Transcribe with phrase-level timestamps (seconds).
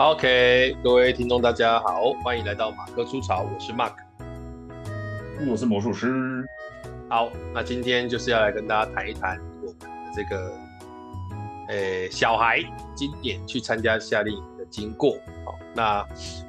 [0.00, 3.92] OK，各位听众大家好，欢迎来到马克出潮，我是 Mark，
[5.46, 6.42] 我是魔术师。
[7.10, 9.86] 好，那今天就是要来跟大家谈一谈我们的
[10.16, 10.52] 这个，
[11.68, 12.64] 诶，小孩
[12.96, 15.18] 今年去参加夏令营的经过。
[15.44, 16.02] 好，那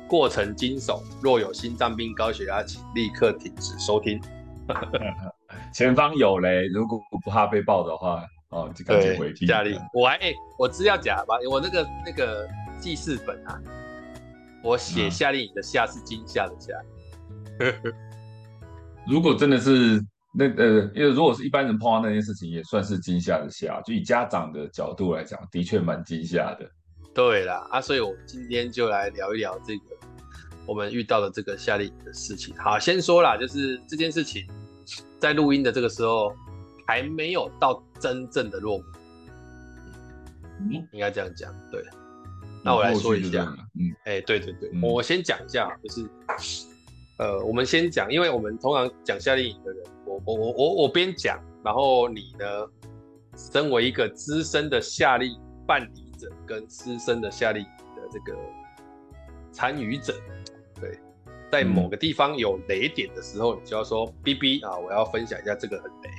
[0.07, 4.17] 过程惊悚，若有心脏病、高血压，请立刻停止收听。
[5.75, 9.45] 前方有雷，如果不怕被爆的话，哦，就赶紧回避。
[9.45, 12.47] 夏令营，我还诶，我资料夹吧，我那个那个。
[12.81, 13.61] 记事本啊，
[14.63, 16.73] 我写夏令营的夏是惊吓的夏。
[19.07, 20.03] 如果真的是
[20.33, 23.79] 那呃，因为如果是一般人碰到那件事情，也算是惊吓的吓。
[23.81, 26.69] 就以家长的角度来讲，的确蛮惊吓的。
[27.13, 29.83] 对啦，啊，所以我今天就来聊一聊这个
[30.65, 32.55] 我们遇到的这个夏令营的事情。
[32.57, 34.47] 好，先说啦，就是这件事情
[35.19, 36.33] 在录音的这个时候
[36.87, 38.83] 还没有到真正的落幕。
[40.59, 41.83] 嗯，应该这样讲，对。
[42.63, 43.43] 那我来说一下，
[43.79, 46.07] 嗯，哎、欸，对对对，嗯、我先讲一下，就是，
[47.17, 52.45] 呃，我们先讲，因为我们通常讲夏令营的人，我我我我我边讲，然后你呢，
[53.35, 58.37] 身为一个资深的夏令办理者跟资深的夏令营的这个
[59.51, 60.13] 参与者，
[60.79, 60.99] 对，
[61.51, 66.09] 在某个地方有雷点的时候，你就要说 “B B” 啊，我要分享一下这个很雷。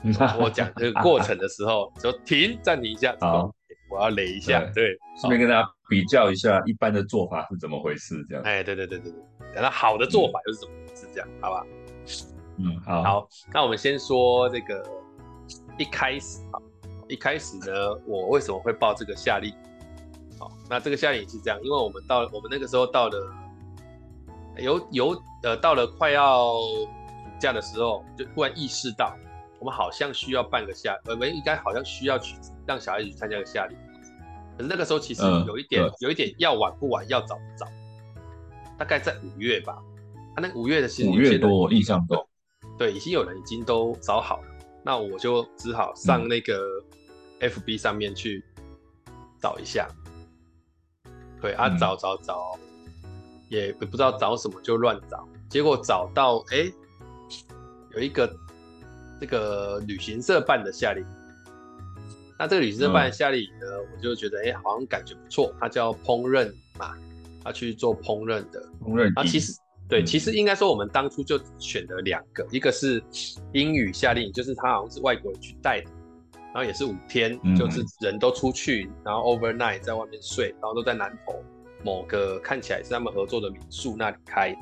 [0.40, 3.54] 我讲这个过程的时候，就停，暂停一下，好。
[3.90, 8.44] 我要雷一下，对，顺便跟大家比较一下一般的做法是怎么回事，这样。
[8.44, 11.66] 哎，对对对对对，等到好的做法又是怎么回事，这样，好吧？
[12.58, 13.02] 嗯，好。
[13.02, 14.84] 好，那我们先说这个
[15.78, 16.60] 一开始啊，
[17.08, 17.72] 一开始呢，
[18.06, 19.54] 我为什么会报这个夏令？
[20.38, 23.34] 好，那这个夏令是这样，因为我们到我们那个时候到了，
[24.58, 26.88] 有有呃，到了快要暑
[27.40, 29.16] 假的时候，就突然意识到。
[29.60, 33.87] 我们好像需要办个夏，我们应该好像需要去让小孩子去参加个夏令营。
[34.58, 37.64] 可是那个时候其实有一点，嗯、有一点要晚不晚，要早不早。
[38.76, 39.78] 大概在五月吧，
[40.34, 42.28] 他、啊、那五月的其实五月多，印象中，
[42.76, 44.48] 对，已经有人已经都找好了。
[44.84, 46.60] 那我就只好上那个
[47.40, 48.44] FB 上面去
[49.40, 49.88] 找一下。
[51.04, 52.58] 嗯、对啊，找找找，
[53.48, 55.26] 也也不知道找什么，就乱找。
[55.48, 56.74] 结果找到，哎、欸，
[57.94, 58.28] 有一个。
[59.20, 61.08] 这个旅行社办的夏令营，
[62.38, 65.52] 那这个旅行社办夏令营呢，嗯、我就觉得，哎，好像感觉不错。
[65.60, 66.94] 它叫烹饪嘛，
[67.42, 68.62] 他去做烹饪的。
[68.80, 69.52] 烹饪啊，其实
[69.88, 73.02] 对，其实应该说，我们当初就选了两个，一个是
[73.52, 75.90] 英语夏令营，就是他好像是外国人去带的，
[76.52, 81.42] 然后也是五天，就是人都出去，然后 overnight 在外面睡，然后都在南投
[81.82, 84.54] 某个看起来是他们合作的民宿那里开。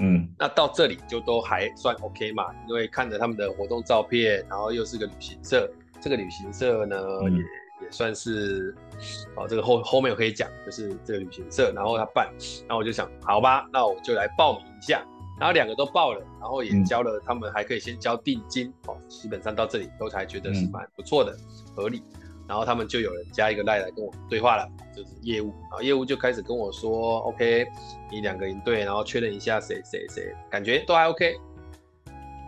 [0.00, 5.70] 嗯，那到这里就都还算 OK 嘛，因为看着他们的活动照片，然后又是个旅行社，
[6.02, 8.74] 这个旅行社呢、嗯、也也算是，
[9.36, 12.28] 哦，这个后后面我可以讲，就是这个旅行社，然后他办，
[12.66, 15.02] 然后我就想，好吧，那我就来报名一下，
[15.38, 22.02] 然后两个都报了，然后也交了，他们还可以先交定金，哦，基本上到这里都才觉得是蛮不错的，嗯、合理。
[22.48, 27.64] 然后他们就有人加一个赖来跟我对话了，就是业务，然后业务就开始跟我说，OK，
[28.10, 31.36] 你两个营队，然后确认一下谁谁谁，感觉都还 OK。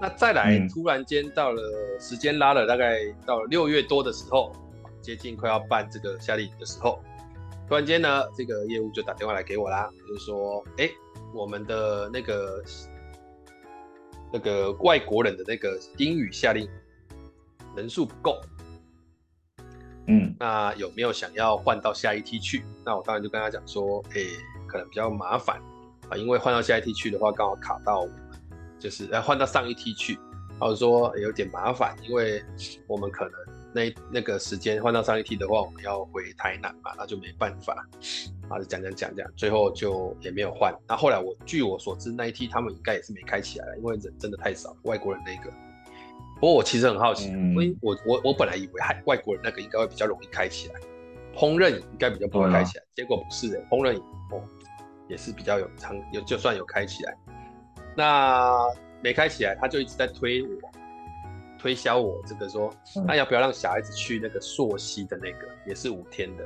[0.05, 1.63] 那再来，嗯、突然间到了
[1.99, 4.53] 时间拉了大概到了六月多的时候，
[5.01, 7.03] 接近快要办这个夏令营的时候，
[7.67, 10.91] 突然间呢，这个业务就打电话来给我啦，就是说，哎，
[11.33, 12.63] 我们的那个
[14.31, 16.71] 那个外国人的那个英语夏令营
[17.75, 18.39] 人数不够。
[20.07, 22.63] 嗯，那有没有想要换到下一梯去？
[22.85, 24.31] 那我当然就跟他讲说，诶、欸，
[24.67, 25.59] 可能比较麻烦
[26.11, 28.07] 啊，因为换到下一梯去的话，刚好卡到
[28.85, 30.13] 就是要换到上一梯去，
[30.61, 32.45] 然后说、欸、有点麻烦，因为
[32.87, 33.33] 我们可能
[33.73, 37.75] 那那个时间换到上一梯的话，我们要回台南嘛，那就没办法，
[38.51, 40.71] 啊，就讲讲讲讲，最后就也没有换。
[40.87, 45.51] 那后来我据我所知，那一梯他们应该也是没开起来了，因为人真的太少，外国人那个。
[46.35, 50.75] 不过我其实很好奇，因为、嗯、我我我本来以为还外国人那个应该会比较容易开起来，
[51.35, 53.99] 烹饪应该比较不会开起来，啊、结果不是的、欸，烹饪
[54.31, 54.45] 哦
[55.09, 57.17] 也是比较有长有就算有开起来，
[57.97, 58.57] 那
[59.03, 60.49] 没开起来，他就一直在推我，
[61.59, 66.45] 推销我这个说，嗯、那要不要让小孩子去那个溯溪的那个，也是五天的，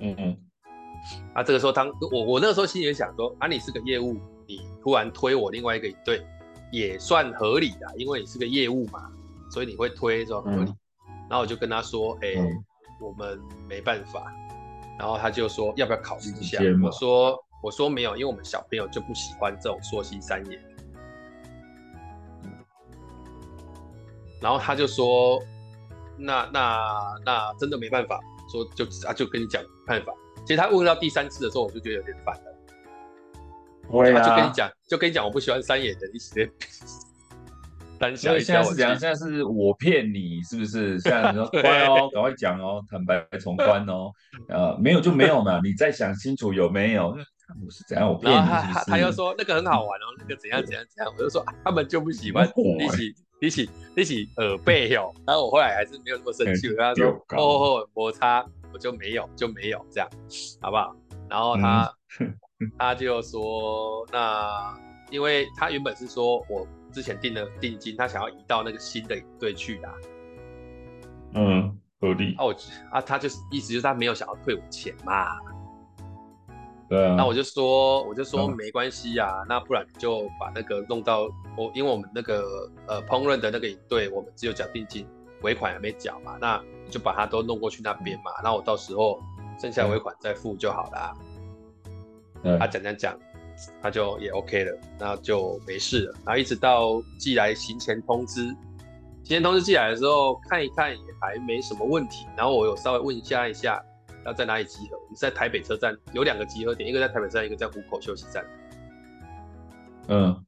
[0.00, 0.36] 嗯嗯，
[1.34, 6.24] 啊这个时候当我我那个时候心里也想说，啊你是个业务，你突然推我另外一个对。
[6.70, 9.10] 也算合理的，因为你是个业务嘛，
[9.50, 10.70] 所以你会推说合理。
[10.70, 10.76] 嗯、
[11.30, 12.62] 然后我就跟他说：“哎、欸，嗯、
[13.00, 14.30] 我们没办法。”
[15.00, 20.60] 然后他就说：“要不要考虑一下？”我说：“我说没有，因为我们小朋友就不喜欢这种溯溪山野。
[22.44, 22.50] 嗯”
[24.40, 25.42] 然后他就说
[26.16, 28.20] ：“那那那真的没办法。”
[28.50, 30.12] 说就啊就跟你讲办法。
[30.46, 32.44] 其实他问到第三次的时候，我就觉得有点烦了。
[33.88, 36.50] 会啊，就跟你讲，就跟你讲，我不喜欢三眼的一些。
[37.98, 38.98] 单小一下，现在是怎样？
[38.98, 40.98] 现在是我骗你，是不是？
[41.00, 44.10] 现在你说 快哦，赶快讲哦，坦白从宽哦。
[44.48, 47.14] 呃，没有就没有嘛，你再想清楚有没有？
[47.64, 48.08] 我是怎样？
[48.08, 48.52] 我骗你是不是？
[48.52, 51.12] 然后他他又说那个很好玩哦，那个怎样怎样怎样。
[51.16, 52.48] 我就说他们就不喜欢
[52.78, 55.12] 一起一起一起耳背哟。
[55.26, 57.06] 然后我后来还是没有那么生气，我跟他说
[57.36, 57.42] 哦
[57.80, 60.08] 哦摩擦，我就没有就没有这样，
[60.60, 60.94] 好不好？
[61.28, 61.92] 然后他
[62.78, 64.78] 他就说那
[65.10, 66.66] 因为他原本是说我。
[66.90, 69.88] 之前订的定金，他想要移到那个新的队去的。
[71.34, 72.34] 嗯，合理。
[72.36, 72.56] 啊，我
[72.90, 75.36] 啊，他就是意思就是他没有想要退我钱嘛。
[76.88, 77.14] 对啊。
[77.16, 85.06] 那我就说，我就说没关系呀，那不然你就把那个弄到我，因为我们那个呃烹饪的那个营队，我们只有缴定金，
[85.42, 89.20] 尾款还没缴嘛，那你就把它都弄过去那边嘛，那我到时候
[89.60, 91.14] 剩下尾款再付就好啦。
[92.58, 93.18] 他讲讲讲。
[93.82, 96.14] 他就也 OK 了，那就没事了。
[96.24, 98.56] 然后一直到寄来行前通知，行
[99.24, 102.24] 前通知寄来的时候看一看也还没什么问题。
[102.36, 103.82] 然后我有稍微问一下一下
[104.24, 108.44] 要在哪里集合，我们是在台北车站有两个集合点，一个在台北站，一个在虎口休息站。
[110.08, 110.44] 嗯，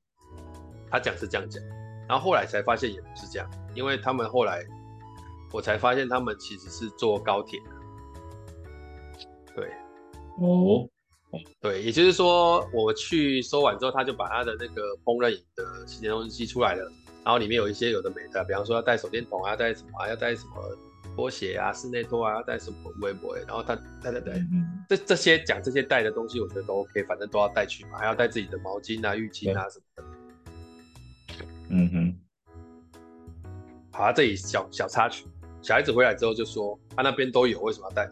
[0.91, 1.63] 他讲是这样讲，
[2.09, 4.65] 然后后来才发现也不是这样，因为他们后来
[5.53, 7.71] 我才发现他们其实是坐高铁的。
[9.55, 9.71] 对，
[10.39, 10.89] 哦。
[11.61, 16.83] 对，也就是说，我去收完之后，他就把他的那个烹饪饮的时间东西寄出来了，
[17.23, 20.57] 然后里面有一些有的没的，比方说要带手电筒啊，要带什么啊，要带什么
[21.21, 24.43] 拖鞋啊，室内拖啊，要带什么围脖，然后他带带带，
[24.89, 30.05] 这这些讲这些带的东西，我觉得都 OK，反正都要带去嘛，还要带自己的毛巾啊、浴巾啊什么的。
[31.69, 32.17] 嗯哼。
[33.93, 35.27] 好，啊，这里小小插曲，
[35.61, 38.11] 小孩子回来之后就说，他那边都有，为什么要带？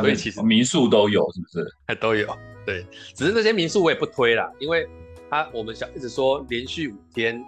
[0.00, 1.72] 所以其实民宿都有，是不是？
[1.86, 2.36] 还 都有，
[2.66, 2.84] 对，
[3.14, 4.84] 只是那些民宿我也不推啦，因为
[5.30, 7.40] 他我们小一直说连续五天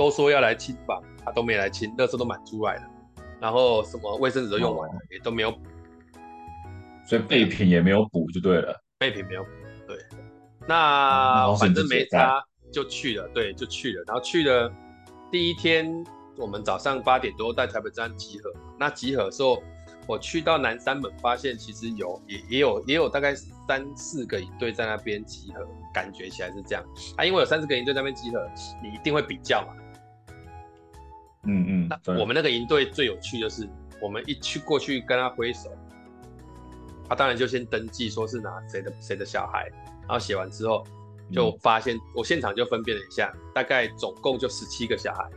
[0.00, 2.82] 都说要来清房，他都没来清，垃圾都满出来了，
[3.38, 5.58] 然后什么卫生纸都用完了，哦、也都没有补，
[7.06, 9.50] 所以备品也没有补就对了，备品没有补，
[9.86, 9.98] 对，
[10.66, 12.42] 那反正没差
[12.72, 14.72] 就去了，对，就去了，然后去了
[15.30, 16.02] 第一天，
[16.38, 19.62] 我们早上八点多在台北站集合，那集合的时候。
[20.06, 25.64] 我去到南山门，发现其实有也也有也有大概三四个营队在那边集合，
[25.94, 26.82] 感觉起来是这样。
[27.16, 28.44] 啊，因为有三四个营队在那边集合，
[28.82, 29.74] 你一定会比较嘛。
[31.44, 31.88] 嗯嗯。
[31.88, 33.68] 那我们那个营队最有趣就是，
[34.00, 35.70] 我们一去过去跟他挥手，
[37.08, 39.68] 他当然就先登记说是哪谁的谁的小孩，
[40.02, 40.84] 然后写完之后
[41.32, 45.30] 就发现我现场就分辨了一下，大概总共就十七个小孩。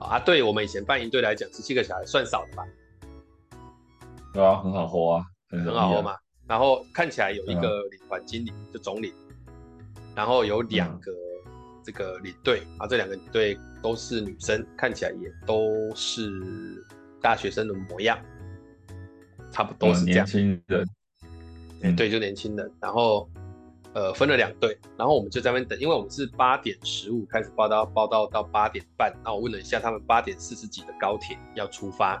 [0.00, 2.64] 啊，对我们以前办营队来讲，十七个小孩算少的吧。
[4.34, 6.16] 对啊，很好活啊，很好活嘛。
[6.46, 9.14] 然后看起来有一个领团经理，嗯、就总领，
[10.14, 11.10] 然后有两个
[11.82, 16.82] 这个领队、嗯、啊，这两个领队都是女生，看起来也都是
[17.20, 18.18] 大学生的模样，
[19.52, 20.24] 差不多是这样。
[20.24, 20.88] 年轻人，
[21.82, 22.72] 嗯、对，就年轻人。
[22.80, 23.28] 然后
[23.92, 29.14] 呃，分了两队，然后我们就在那边等，因为我们是八点十五开始报到，报到到八点半。
[29.22, 32.18] 那我问了一下，他们八点四十几的高铁要出发。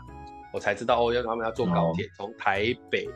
[0.52, 2.36] 我才知道哦，要他们要坐高铁，从、oh.
[2.36, 3.08] 台北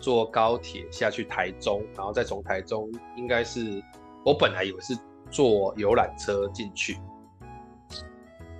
[0.00, 3.82] 坐高铁下去台中，然后再从台中，应该是
[4.24, 4.96] 我本来以为是
[5.28, 6.96] 坐游览车进去。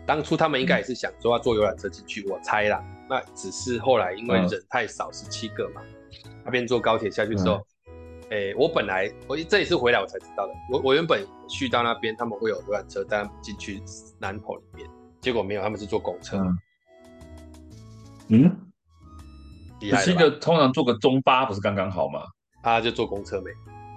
[0.07, 2.83] 当初他们应该也是想说要坐游览车进去，我猜啦。
[3.09, 5.83] 那只是后来因为人太少，十七个嘛，
[6.45, 7.55] 那边坐高铁下去之后，
[8.31, 8.31] 哎、oh.
[8.31, 10.53] 欸，我本来我这一次回来我才知道的。
[10.73, 13.83] 我我原本去到那边他们会有游览车带进去
[14.19, 14.89] 南投里面，
[15.21, 16.39] 结果没有，他们是坐公车。
[16.39, 16.47] Oh.
[18.29, 18.57] 嗯，
[19.81, 22.23] 十七个通常坐个中巴不是刚刚好吗？
[22.63, 23.51] 他就坐公车没，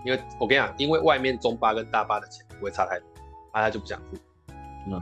[0.06, 3.08] 因为我跟你讲，因为外面中巴跟大巴的钱不会差太多，
[3.54, 4.18] 啊，他就不想付。
[4.88, 5.02] 嗯，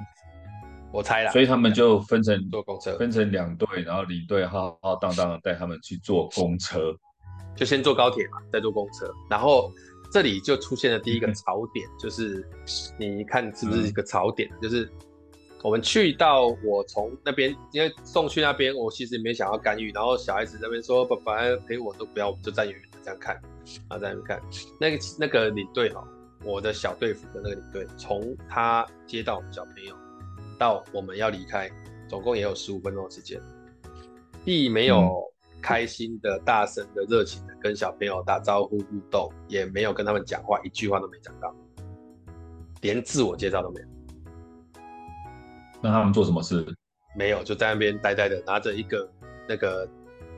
[0.92, 1.32] 我猜啦。
[1.32, 6.96] 所以他们就分成坐公车，分成两队，然后领队浩浩荡荡的带他们去坐公车，
[7.56, 9.12] 就先坐高铁嘛，再坐公车。
[9.30, 9.72] 然后
[10.12, 12.48] 这里就出现了第一个槽点，嗯、就是
[12.98, 14.50] 你看是不是一个槽点？
[14.54, 14.90] 嗯、就是。
[15.64, 19.92] 我们去到我从那边，因为送去那边，我其实没想要干预。
[19.92, 23.36] 然后小孩子那边说：“爸爸陪我都不要，我们就站远远的这样看。”
[23.90, 24.42] 啊，在那边看
[24.80, 26.08] 那个那个领队哈，
[26.44, 29.96] 我的小队服的那个领队，从他接到小朋友
[30.58, 31.70] 到我们要离开，
[32.08, 33.42] 总共也有十五分钟的时间，
[34.46, 35.22] 既没有
[35.62, 41.54] 开心的、大声的、热情的跟小朋友打招呼互动，也没有跟他们讲话，一句话都没讲到，
[42.82, 43.88] 连自我介绍都没有。
[45.82, 46.66] 那他们做什么事？
[47.16, 49.10] 没有，就在那边呆呆的拿着一个
[49.48, 49.88] 那个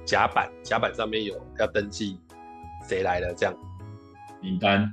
[0.05, 2.19] 甲板，甲板上面有要登记
[2.87, 3.55] 谁来了这样。
[4.41, 4.89] 名单，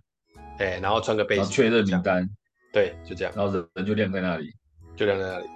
[0.59, 2.29] 对，然后穿个背心确认名单，
[2.73, 4.53] 对，就这样，然后人人就晾在那里，
[4.97, 5.47] 就晾在那里，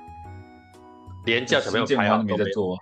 [1.25, 2.78] 连叫小朋友拍好都没做。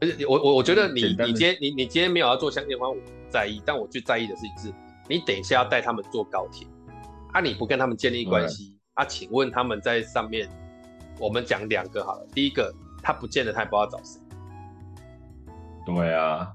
[0.00, 4.74] 而且我我我觉得你你今天你你今天没有要做相见欢，我不在意，但我最在意的事情是，
[5.08, 6.66] 你等一下要带他们坐高铁，
[7.32, 10.48] 啊，你不跟他们建立关系，啊，请问他们在上面。
[11.20, 14.20] 我们讲两个好了，第一个他不见得他也不知道找谁，
[15.84, 16.48] 对啊，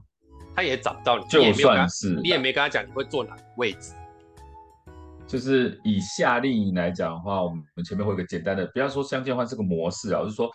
[0.55, 3.93] 他也找不到你，就算是你也没跟他讲你会坐哪个位置。
[5.27, 10.49] 就是以夏令营来讲的话，我们前面会有个简单的，不要说相见欢这个模式啊，就是说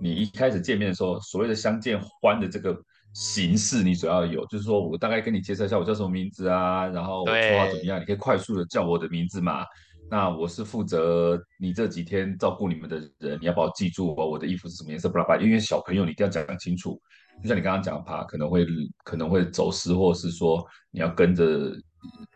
[0.00, 2.76] 你一开始见面的时候，所谓的相见欢的这个
[3.14, 9.64] 形式，你主要有，就是说我大概跟你介绍一下我叫什么名字啊，然后我说话怎么样，你可以快速的叫我的名字嘛。
[10.10, 14.30] 那我是负责你这几天照顾你们的人，你要把我记住我。
[14.30, 15.08] 我的衣服是什么颜色？
[15.08, 17.00] 巴拉巴拉，因为小朋友你一定要讲清楚。
[17.40, 18.66] 就像你刚刚讲，怕可能会
[19.04, 21.72] 可能会走失，或者是说你要跟着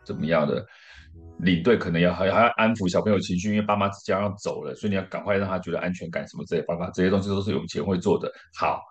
[0.05, 0.65] 怎么样的
[1.39, 8.31] 领队，可能要还还要安抚小朋友情绪，因为爸妈即将要走了，所以你要赶快让他觉得安全感什么之类，爸爸这些东西都是我们以前会做的。
[8.57, 8.81] 好，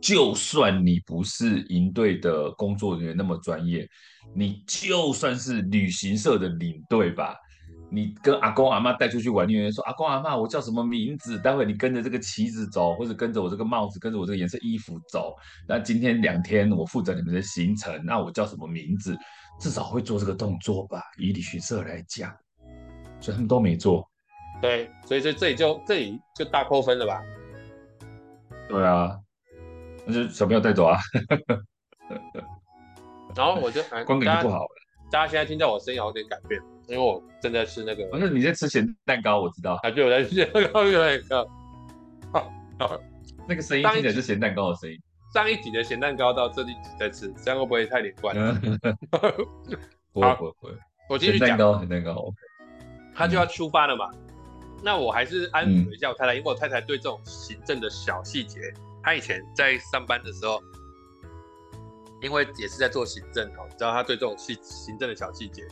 [0.00, 3.88] 就算你不是营队的工作人员那么专业，
[4.34, 7.36] 你就算是旅行社的领队吧。
[7.94, 11.38] 你跟阿公阿妈带出去玩，你有人说阿公阿妈，我叫什么名字？
[11.38, 15.34] 待会你跟着这个旗子走，或者跟着我这个帽子，跟着我这个颜色衣服走。
[15.68, 19.14] 那今天两天我负责你们的行程，那我叫什么名字？
[19.62, 21.00] 至少会做这个动作吧？
[21.18, 22.36] 以旅行社来讲，
[23.20, 24.04] 所以他们都没做。
[24.60, 27.22] 对，所以这这里就这里就大扣分了吧？
[28.68, 29.16] 对啊，
[30.04, 30.98] 那就小朋友带走啊。
[33.36, 34.68] 然后我就光给你不好了。
[35.12, 36.60] 大家现在听到我声音有点改变。
[36.88, 39.78] 因为我正在吃那个，反正你在吃咸蛋糕，我知道。
[39.84, 41.48] 啊，对，我在吃咸蛋糕，有点饿。
[42.32, 43.00] 好，好，
[43.48, 45.00] 那个声音听起来是咸蛋糕的声音。
[45.32, 48.36] 上一集的咸蛋糕到这一集再吃，这样会不会太连贯？
[50.12, 50.70] 不会不会，
[51.08, 51.48] 我继续讲。
[51.48, 52.36] 咸蛋糕，咸蛋糕，OK。
[53.14, 54.10] 他就要出发了嘛？
[54.82, 58.60] 那我还是安抚一下我太太，因为我太太对这种行政的小细节，
[59.02, 60.60] 她以前在上班的时候，
[62.20, 65.62] 因为也是在做行政哦，你知道她对这种细行政的小细节。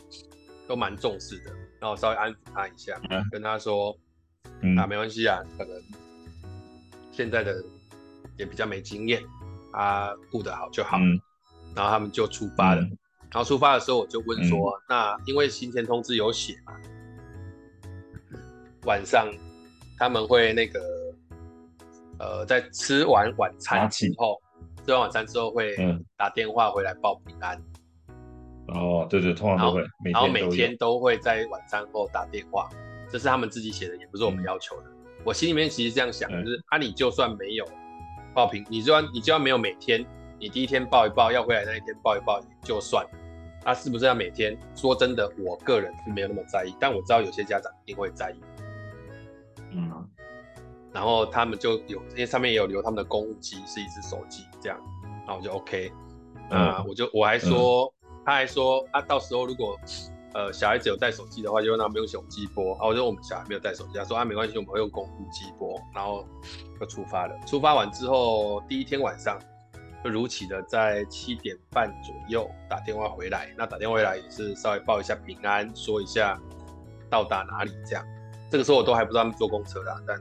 [0.67, 1.51] 都蛮重视的，
[1.81, 3.93] 然后稍微安抚她一下，嗯、跟她说
[4.61, 5.75] ：“嗯、啊，没关系啊，可能
[7.11, 7.61] 现在的
[8.37, 9.21] 也比较没经验，
[9.71, 10.97] 啊，顾得好就好。
[10.97, 11.19] 嗯”
[11.75, 12.81] 然后他们就出发了。
[12.81, 12.97] 嗯、
[13.31, 16.73] 然后出发的时候，我就问说：“嗯、那因为行前通知有写嘛，
[18.85, 19.31] 晚上
[19.97, 20.79] 他们会那个
[22.19, 24.41] 呃，在吃完晚餐之后，
[24.85, 25.75] 吃完晚餐之后会
[26.17, 27.57] 打电话回来报平安。
[27.57, 27.65] 嗯”
[28.75, 29.81] 哦，对对，通常都会，
[30.13, 32.69] 然后每天都会在晚餐后打电话，
[33.09, 34.87] 这是他们自己写的，也不是我们要求的。
[35.25, 37.65] 我心里面其实这样想，就是啊，你就算没有
[38.33, 40.05] 报平，你就算你就算没有每天，
[40.39, 43.05] 你第一天报一报，要回来那一天报一报，就算，
[43.63, 44.57] 啊，是不是要每天？
[44.75, 48.35] 说真的，我个人是没有那么在意，但我知道有些家长一定会在意。
[49.71, 50.07] 嗯，
[50.91, 54.79] 然后他们就有，因为上面也有留他们的公务机，是一只手机，这样，
[55.25, 55.91] 然后我就 OK，
[56.49, 57.93] 啊，我就我还说。
[58.23, 59.75] 他还说啊，到时候如果
[60.33, 62.73] 呃小孩子有带手机的话，就让他们用手机播。
[62.75, 65.79] 啊，我说我们小孩没有带手机，他说啊没关系，我们会用公务机播。
[65.93, 66.25] 然后
[66.79, 67.37] 就出发了。
[67.45, 69.39] 出发完之后，第一天晚上
[70.03, 73.53] 就如期的在七点半左右打电话回来。
[73.57, 76.39] 那打电话回来也是稍微报一下平安，说一下
[77.09, 78.05] 到达哪里这样。
[78.49, 80.17] 这个时候我都还不知道他们坐公车啦，但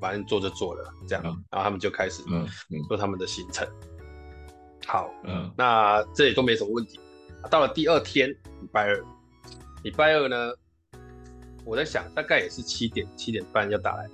[0.00, 1.22] 反正坐就坐了这样。
[1.24, 2.22] 然后他们就开始
[2.88, 3.66] 做他们的行程。
[4.86, 6.98] 好，嗯，那这也都没什么问题。
[7.50, 9.04] 到了第二天，礼拜二，
[9.82, 10.52] 礼拜二呢，
[11.64, 14.08] 我在想，大概也是七点七点半要打来，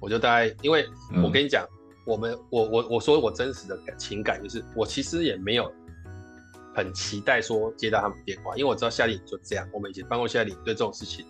[0.00, 0.86] 我就大概，因为
[1.22, 1.70] 我跟你讲，嗯、
[2.06, 5.72] 我们我我我说我真实的情感就是，我其实也没有
[6.74, 11.26] 很期待说接到他们电话，因为我知道夏令营就这样，我们以前办过夏令营，对这种事情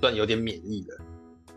[0.00, 0.96] 算有点免疫的，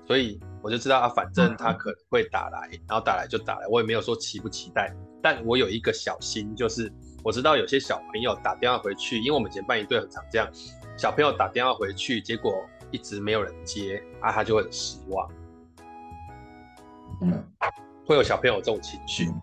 [0.07, 6.91] 所以我就知道啊，反正他可能会打来，然后打来就打来，我也没有说期不期待，但我有一个小心就是。
[7.23, 10.47] 我知道有些小朋友打电话回去，因为我们以前办一队很常这样，
[10.97, 15.29] 小朋友打电话回去，结果一直没有人接啊，他就会很失望。
[17.21, 17.43] 嗯，
[18.05, 19.41] 会有小朋友这种情绪，嗯、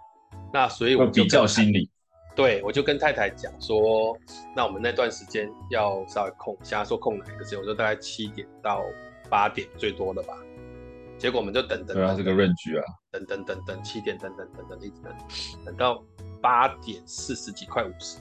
[0.53, 1.89] 那所以我就比较心理。
[2.35, 4.17] 对，我就跟太太讲说，
[4.57, 8.83] 那我们那段时间要稍微空一下，说空哪一个时间，我说大概七点到
[9.29, 10.35] 八点最多了吧。
[11.19, 15.15] 结果我们就等等，等，对啊，这个论据啊，等等等等七点等等等等一直等，
[15.65, 16.03] 等到。
[16.43, 18.19] 八点四十几，快五十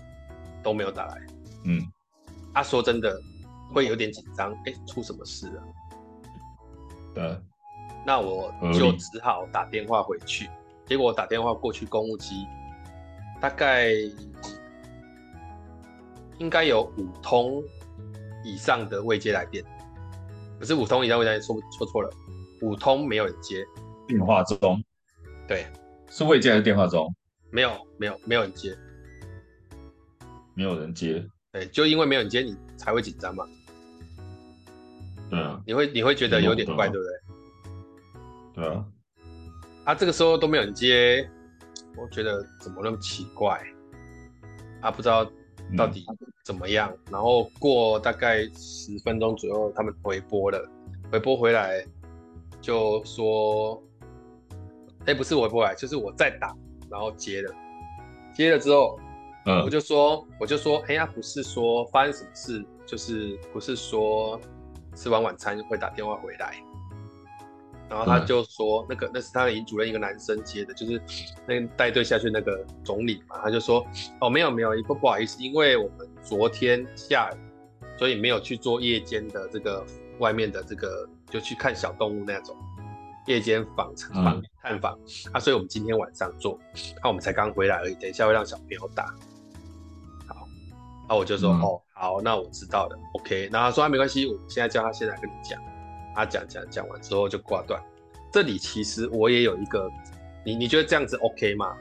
[0.62, 1.26] 都没有打来。
[1.66, 2.01] 嗯，他、
[2.54, 3.20] 啊、说真的
[3.74, 5.64] 会有点紧张，哎、欸，出什么事了？
[7.14, 7.38] 对，
[8.06, 10.50] 那我就只好打电话回去。
[10.86, 12.46] 结果我打电话过去公务机，
[13.40, 13.92] 大概
[16.38, 17.64] 应该有五通
[18.44, 19.64] 以上的未接来电，
[20.60, 22.10] 不是五通以上未接来电，说说错了，
[22.62, 23.66] 五通没有人接。
[24.08, 24.84] 电话中，
[25.48, 25.66] 对，
[26.10, 27.14] 是未接还是电话中？
[27.50, 28.76] 没有，没有，没有人接，
[30.54, 31.26] 没有人接。
[31.52, 33.46] 对，就因为没有人接，你才会紧张嘛。
[35.30, 38.64] 对啊，你会你会觉得有点怪，对不对？
[38.64, 38.86] 对啊。
[39.84, 41.30] 啊，这个时候都没有人接，
[41.98, 43.62] 我觉得怎么那么奇怪？
[44.80, 45.30] 啊，不知道
[45.78, 46.06] 到底
[46.46, 46.90] 怎么样。
[46.90, 50.70] 嗯、然后过大概十分钟左右，他们回拨了，
[51.12, 51.86] 回拨回来
[52.62, 53.84] 就说，
[55.06, 56.56] 哎，不是回拨来，就是我再打，
[56.90, 57.54] 然后接了，
[58.34, 58.98] 接了之后。
[59.46, 64.40] 嗯，我就说，我就说，哎呀，不是说发生什么事，就是不是说
[64.96, 66.56] 吃完晚餐会打电话回来，
[67.90, 71.02] 然后他就说，那个那是他的营主任一个男生接的，就是
[71.48, 73.84] 那个带队下去那个总理嘛，他就说，
[74.20, 77.38] 哦，没有没有，不不好意思，因为我们昨天下雨，
[77.98, 79.84] 所以没有去做夜间的这个
[80.20, 82.56] 外面的这个，就去看小动物那种
[83.26, 83.92] 夜间访
[84.24, 84.94] 访探访。
[85.32, 86.60] 啊，所以我们今天晚上做，
[87.02, 89.12] 那我们才刚回来而已，等一下会让小朋友打。
[91.12, 93.50] 然后我就说、嗯、哦好，那我知道了，OK。
[93.52, 95.62] 然后他说啊没关系，我现在叫他现在跟你讲。
[96.16, 97.84] 他讲讲讲完之后就挂断。
[98.32, 99.92] 这里其实我也有一个，
[100.46, 101.76] 你你觉得这样子 OK 吗？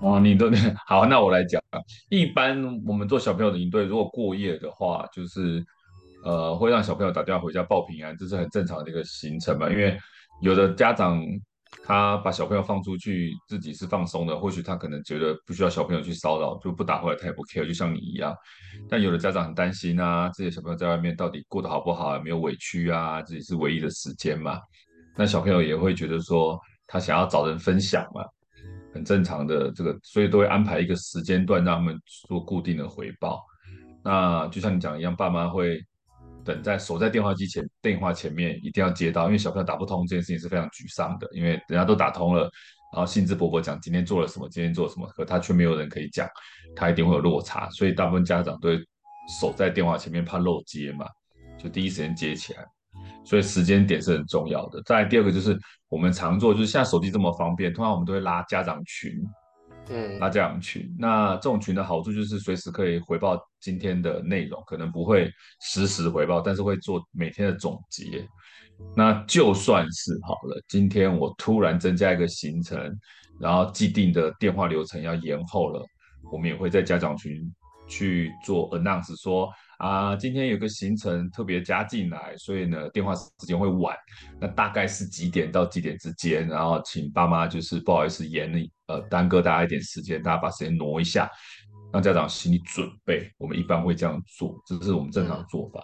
[0.00, 0.50] 哦，你都
[0.84, 1.62] 好，那我来讲。
[2.08, 5.64] 一般我们做小朋友的营队，如果过夜的话，就是
[6.24, 9.70] 呃会让小朋友打电话回家报平安，这是很正常的一个行程嘛。
[9.70, 9.96] 因为
[10.40, 11.22] 有的家长。
[11.84, 18.34] 他把小朋友放出去，自己是放松的，或许他可能觉得不需要小朋友去骚扰，就不打回来，他也不 care，就像你一样。
[18.88, 23.22] 但有的家长很担心啊，自己小朋友在外面到底过得好不好，有没有委屈啊？
[23.22, 24.60] 自己是唯一的时间嘛。
[25.16, 28.22] 那小朋友也会觉得说，他想要找人分享嘛，
[28.94, 33.44] 很正常的这个，所以都会安排一个时间段让他们做固定的回报。
[34.02, 35.82] 那就像你讲一样，爸妈会。
[36.48, 42.44] 等在守在电话机前，电话前面一定要接到，因为小朋友打不通这件事情是非常沮丧的，因为人家都打通了，
[42.94, 46.26] 然后兴致勃勃讲今天做了什么，今天做了什么，可他却没有人可以讲，
[46.74, 48.78] 他一定会有落差，所以大部分家长都会
[49.38, 51.04] 守在电话前面，怕漏接嘛，
[51.58, 52.64] 就第一时间接起来，
[53.26, 54.80] 所以时间点是很重要的。
[54.86, 55.54] 再第二个就是
[55.90, 59.12] 我们常做，就是现在手机这么方便，通常我们都会拉家长群。
[59.90, 68.26] 嗯，拉家长群，那这种群的好处就是随时可以回报今天的内容，可能不会实时回报，但是会做每天的总结。
[68.96, 72.78] 那就算是好了，今天我突然增加一个行程，
[73.40, 75.84] 然后既定的电话流程要延后了，
[76.32, 77.52] 我们也会在家长群
[77.88, 79.50] 去做 announce 说。
[79.78, 83.96] 啊，今天有个行程特别加进来，所以呢，电话时间会晚。
[84.40, 86.46] 那大概是几点到几点之间？
[86.48, 88.52] 然后请爸妈就是不好意思延
[88.88, 91.30] 呃耽搁大家一点时间，大家把时间挪一下，
[91.92, 93.30] 让家长心理准备。
[93.38, 95.80] 我们一般会这样做，这是我们正常的做法。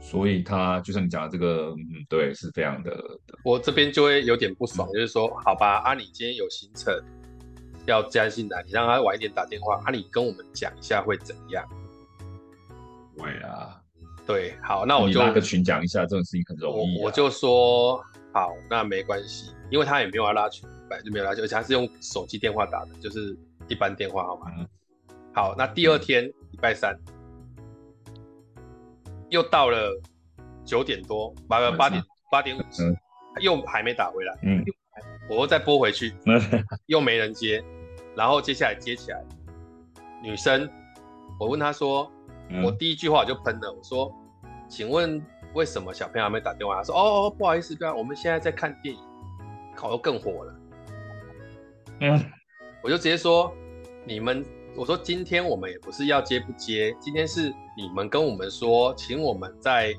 [0.00, 2.92] 所以他就像你讲的这个，嗯，对，是非常的。
[3.44, 6.92] 我这边就会有点不爽，嗯、就是说，好吧，啊，你今天有行程
[7.86, 11.64] 要加进来，你让他晚一点打电话，啊，你跟我们讲一下会怎样？
[13.16, 13.80] 对啊，
[14.26, 17.06] 对，好，那我就拉个群讲一下，这种事情很容易、啊我。
[17.06, 23.34] 我就说好，那没关系，因为他也没有要拉群，本来就没有拉群，而且他是用手机电话打的，就是
[23.68, 24.50] 一般电话号码。
[24.58, 24.68] 嗯、
[25.32, 26.94] 好，那第二天礼、嗯、拜三
[29.30, 29.98] 又到了
[30.64, 32.96] 九点多，八个八点八点五十，嗯、
[33.40, 34.62] 又还没打回来，嗯，
[35.30, 36.38] 我又再拨回去，嗯、
[36.86, 37.64] 又没人接，
[38.14, 39.24] 然后接下来接起来，
[40.22, 40.68] 女生，
[41.40, 42.12] 我问她说。
[42.64, 44.12] 我第一句话我就喷了，我说
[44.68, 45.20] ：“请问
[45.54, 49.00] 为什么小朋友还没打电话？”他说：“哦，不好意思，对啊，我们现在在看电影。”
[49.74, 50.54] 考又更火了。
[52.00, 52.24] 嗯，
[52.82, 53.52] 我就直接说
[54.06, 54.42] ：“你们，
[54.74, 59.94] 我说今天我们也不是要接不接，今天是你们跟我们说，请我们在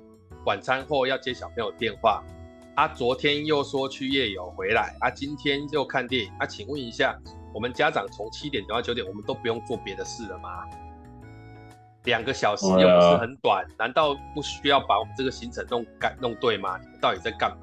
[0.46, 2.24] 晚餐后要接小朋友电话。
[2.76, 6.32] 啊，昨天又说去夜游回来，啊，今天又看电影。
[6.40, 7.16] 啊，请问一下，
[7.54, 10.64] 我们家长从七点到九点，我们都不用做别的事了吗？”
[12.06, 16.78] 两个小时又不是很短，啊、难道不需要把我们这个行程弄干弄对吗？
[16.82, 17.58] 你们到底在干嘛？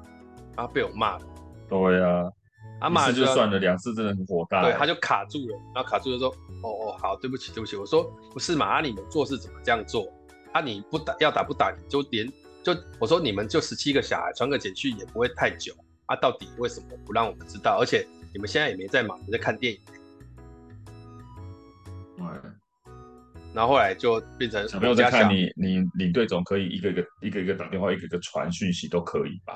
[0.55, 1.21] 然后被我骂了。
[1.67, 2.31] 对呀，
[2.79, 4.61] 啊，骂就算了，两次真的很火大。
[4.61, 6.29] 对，他就卡住了，然后卡住就说
[6.61, 8.65] ：“哦哦，好，对不起，对不起。”我说：“不是嘛？
[8.65, 10.07] 啊，你们做事怎么这样做？
[10.53, 12.31] 啊，你不打要打不打，你就连
[12.63, 15.73] 就我说你们就十七个小孩传个简讯也不会太久
[16.05, 17.79] 啊，到底为什么不让我们知道？
[17.81, 19.79] 而且你们现在也没在忙，你在看电影。”
[23.55, 29.55] 然后后来就变成小朋友在看你，你领队总可以一个一个一个一个打电话，一个一个传讯息都可以吧？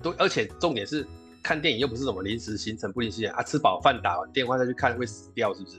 [0.00, 1.04] 都，而且重点是
[1.42, 5.78] 看电影又不是什么临时行程，不临时行程啊，吃饱饭打完电话再去看会死掉是不是？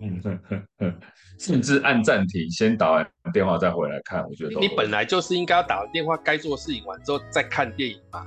[0.00, 1.00] 嗯哼哼哼，
[1.38, 8.26] 甚至按暂停，先打完电话再回来看，我觉得你本来就是应该要打完电话，该做的事情完之后再看电影嘛。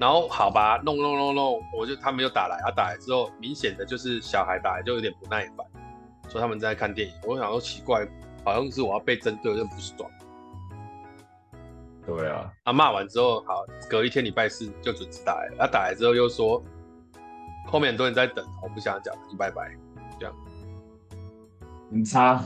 [0.00, 5.66] 然后好吧，弄弄弄弄，我就他们又打来，他打来之后，明显的就是小孩打来就有点不耐烦，
[6.30, 7.14] 说他们在看电影。
[7.26, 8.08] 我想说奇怪，
[8.42, 10.10] 好像是我要被针对，有点不爽。
[12.06, 16.64] 对啊，他骂完之后，好，隔一天礼拜四就准时打来，他打来之后又说，
[17.66, 19.70] 后面很多人在等，我不想讲，就拜拜，
[20.18, 20.34] 这样。
[21.90, 22.42] 很差，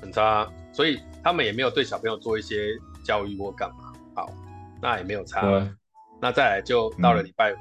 [0.00, 3.92] 很差，所以他们也没有对小朋友做一些教育或干嘛。
[4.14, 4.30] 好，
[4.80, 5.42] 那也没有差。
[6.20, 7.56] 那再来就到了礼拜五，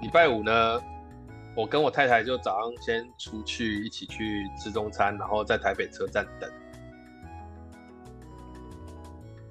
[0.00, 0.80] 礼、嗯、拜五呢，
[1.56, 6.48] 我跟我太太就早上先出去一起去吃中餐，然后在台北车站等，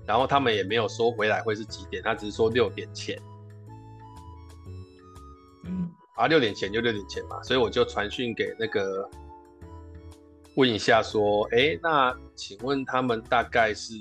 [0.05, 3.19] 然后他们也没有说回来会是几点，他只是说六点前，
[5.65, 9.09] 嗯，啊六点前就六点前嘛，所以我就传讯给那个
[10.55, 13.93] 问一下说，哎、欸，那请问他们大概是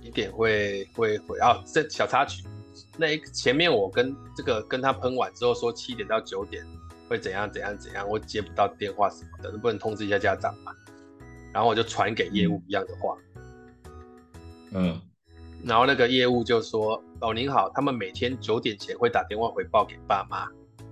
[0.00, 1.62] 几点会会回啊？
[1.66, 2.42] 这小插曲。
[2.96, 6.64] 那一前面我跟这个跟他喷完之后说七点到九点
[7.08, 10.72] 会怎样怎样怎样，我接不到电话什么的，能不能通知一下家长嘛？
[11.52, 13.16] 然后我就传给业务一样的话，
[14.72, 15.00] 嗯，
[15.64, 20.48] 然后那个业务就说：“哦，您好，他们每天九点前会打电话回报给爸妈，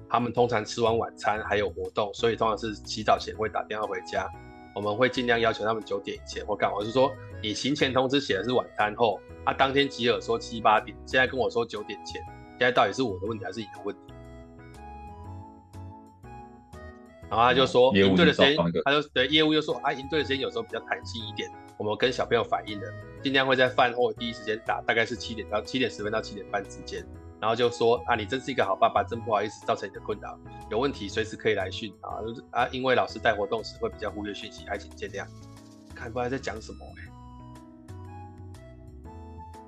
[0.09, 4.31] 他们通常吃完晚餐还有活动，所以通常是洗澡前会打电话回家，
[4.75, 9.21] 我们会尽量要求他们九点以前或干嘛。”我是说，你行前通知写的是晚餐后。
[9.45, 14.15] 他当天吉尔说七八点，现在跟我说九点前，现在到底是我的问题还是你的问题？
[17.29, 22.87] 然后他就说营队的时间，他就对业务又说啊，营队的时间有时候比较弹性一点，我们跟小朋友反映的，
[23.23, 27.05] 尽量会在饭后第一时间打，大概是七点到七点十分到七点半之间。
[27.43, 30.39] 然后就说啊，你真是一个好爸爸，真不好意思造成你的困扰，
[30.71, 35.27] 有问题随时可以来讯啊啊，因为老师带活动时会比较忽略讯息，还请见谅。
[35.93, 37.11] 看不知道在讲什么哎、欸。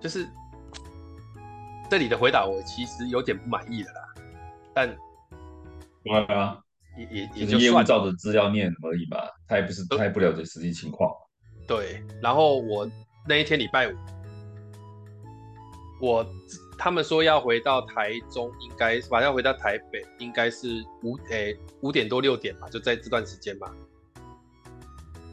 [0.01, 0.29] 就是
[1.91, 4.15] 这里的回答，我其实有点不满意的啦，
[4.73, 4.97] 但
[6.05, 6.57] 对啊，
[6.97, 11.13] 也也也就算照着资料念而已吧，他也不是他也不了解实际情况。
[11.67, 12.89] 对，然后我
[13.27, 13.97] 那一天礼拜五，
[16.01, 16.25] 我
[16.85, 19.23] 他们说要回到台中，应该是吧？
[19.23, 23.75] 要回到台北，应该是五诶五点多六点吧，就在这段时间吧。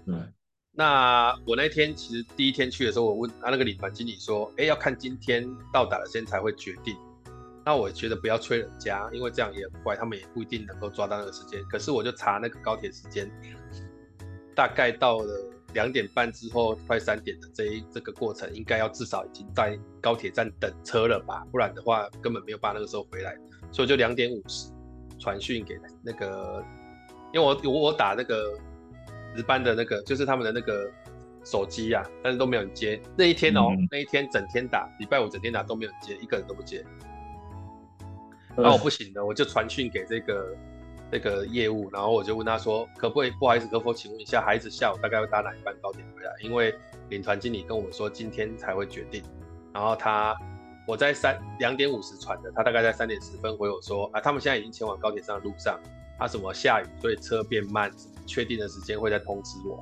[0.06, 0.32] 嗯。
[0.72, 6.96] 那我那天其实第一天去的时候，我问他那个领团经理说：“哎、欸，要看今天到达了先才会决定。”
[7.66, 11.62] 那我觉得不要催人家，因为这样也很怪，他们也不一定能够抓到那个时间。
[11.66, 13.30] 可是我就查那个高铁时间，
[14.56, 21.46] 大概到了两点半之后，快三点的这一这个过程，应该要至少已经在高铁站等车了吧？
[21.52, 23.36] 不然的话根本没有办法那个时候回来。
[23.72, 24.72] 所以就两点五十
[25.20, 26.64] 传讯给那个，
[27.34, 28.58] 因为我我我打那个。
[29.34, 30.92] 值班的那个就是他们的那个
[31.46, 33.02] 手机呀、啊，但是都没有人接。
[33.18, 36.86] 那一天哦、那一天整天打，礼拜五整天打都没有人接，一个人都不接。
[38.58, 40.54] 然后我不行了，我就传讯给这个
[41.12, 46.32] 这个业务，然后我就问他说，可不可以不好意思，可否请问一下，孩子下午大概会搭哪一班高铁回来？
[46.42, 46.74] 因为
[47.10, 49.22] 领团经理跟我们说今天才会决定。
[49.74, 50.36] 然后他
[50.88, 55.80] 我在三两点五十传的，他大概在三点十分回我说啊，他们现在已经前往高铁上的路上，
[56.18, 57.92] 他、啊、什么下雨，所以车变慢。
[58.28, 59.78] 确定的时间会再通知我，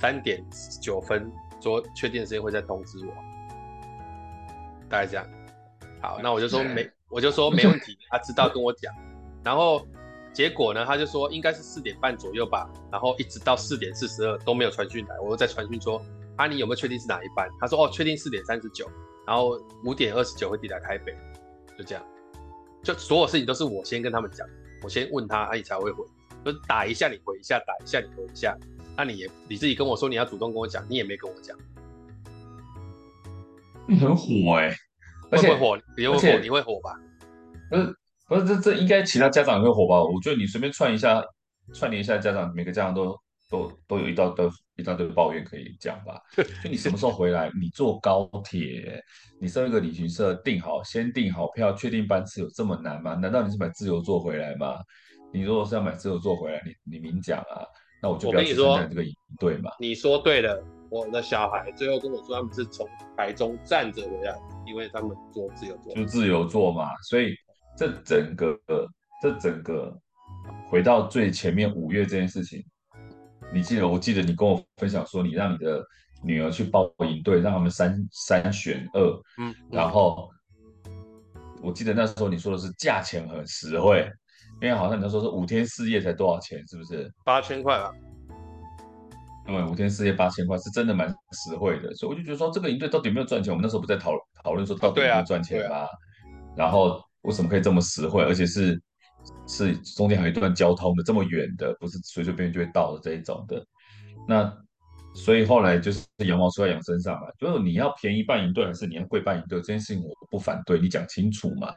[0.00, 0.44] 三点
[0.80, 3.14] 九分说确定的时间会再通知我，
[4.88, 5.24] 大概这样。
[6.00, 8.92] 好，那我就说没，我就说没问题，他知道跟我讲。
[9.44, 9.86] 然后
[10.32, 16.02] 结果呢，他就说应该是四点半左右吧，然后一直到四点四十二都没有传讯来，我又再传讯说
[16.36, 17.48] 啊，你有没有确定是哪一班？
[17.60, 18.90] 他说哦，确定四点三十九，
[19.26, 21.14] 然后五点二十九会抵达台北，
[21.78, 22.04] 就这样。
[22.82, 24.46] 就所有事情都是我先跟他们讲，
[24.82, 26.04] 我先问他，阿姨才会回。
[26.44, 28.58] 就打一下你回一下，打一下你回一下，
[28.96, 31.56] 那你也你自己跟我说你要主动跟我讲，你也没跟我讲，
[33.86, 34.76] 你很火哎、欸，
[35.30, 35.78] 会不会火？
[35.96, 36.40] 你会火？
[36.40, 36.98] 你会火吧？
[37.70, 37.96] 不是
[38.32, 40.02] 不是，这这应该其他家长也会火吧？
[40.02, 41.22] 我觉得你随便串一下，
[41.74, 43.16] 串联一下家长，每个家长都
[43.50, 46.18] 都都有一道都一大堆抱怨可以讲吧？
[46.34, 47.50] 就你什么时候回来？
[47.60, 49.00] 你坐高铁，
[49.40, 53.14] 你上一个旅行社订好，先订好票，确定班次有这么难吗？
[53.14, 54.76] 难道你是买自由座回来吗？
[55.32, 57.64] 你如果是要买自由座回来，你你明讲啊，
[58.02, 59.70] 那我就不要去参加这个营队嘛。
[59.78, 64.34] 你说对了，我的小孩最后跟我说他们是从台中站着回来，
[64.66, 65.94] 因为他们坐自由座。
[65.94, 67.34] 就自由座嘛，所以
[67.76, 68.58] 这整个
[69.22, 69.96] 这整个
[70.70, 72.64] 回到最前面五月这件事情，
[73.52, 73.86] 你记得？
[73.86, 75.84] 我记得你跟我分享说，你让你的
[76.22, 80.30] 女儿去报营队，让他们三三选二，嗯，然后
[81.62, 84.10] 我记得那时候你说的是价钱很实惠，
[84.60, 87.12] 因为好像你那时候是五天四夜才多少钱，是不是？
[87.24, 87.92] 八千块吧。
[89.48, 93.52] 因为五天四夜八千块是真的蛮实惠的，所以我就觉得说这个营队到底有没有赚钱？
[93.52, 94.12] 我们那时候不在讨
[94.44, 95.76] 讨论说到底有没有赚钱吗？
[95.76, 95.88] 啊啊、
[96.56, 98.80] 然后为什么可以这么实惠，而且是
[99.46, 103.64] 是中间还有一段交通的这么远的，不是随随便便就会到的这一种的。
[104.28, 104.52] 那
[105.14, 111.72] 所以后来就是羊毛出在羊身上嘛，就是你要便宜办营队还是你要贵办营队，这件事情我不反对，你讲清楚嘛。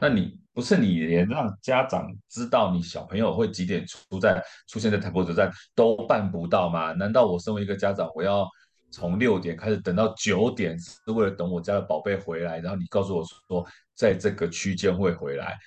[0.00, 6.92] 那你不是你连让家长知道你小朋友会几点出在出现在台北车站都办不到吗？
[6.92, 8.48] 难道我身为一个家长，我要
[8.90, 12.58] 从六点开始等到九点，是为了等我家的宝贝回来？
[12.58, 15.58] 然后你告诉我说，在这个区间会回来，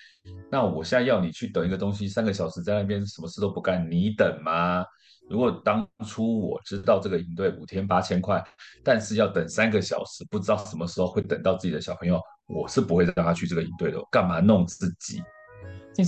[0.50, 4.86] 那我现在要你去等一个东西三个小时在那边什么事都不干，你等吗？
[5.30, 8.44] 如果当初我知道这个营队五天八千块，
[8.84, 12.20] 但是要等三个小时，不知道什么时候会等到自己的小朋友。
[12.48, 15.24] 我是不会让他去这个营队的，干嘛弄自己？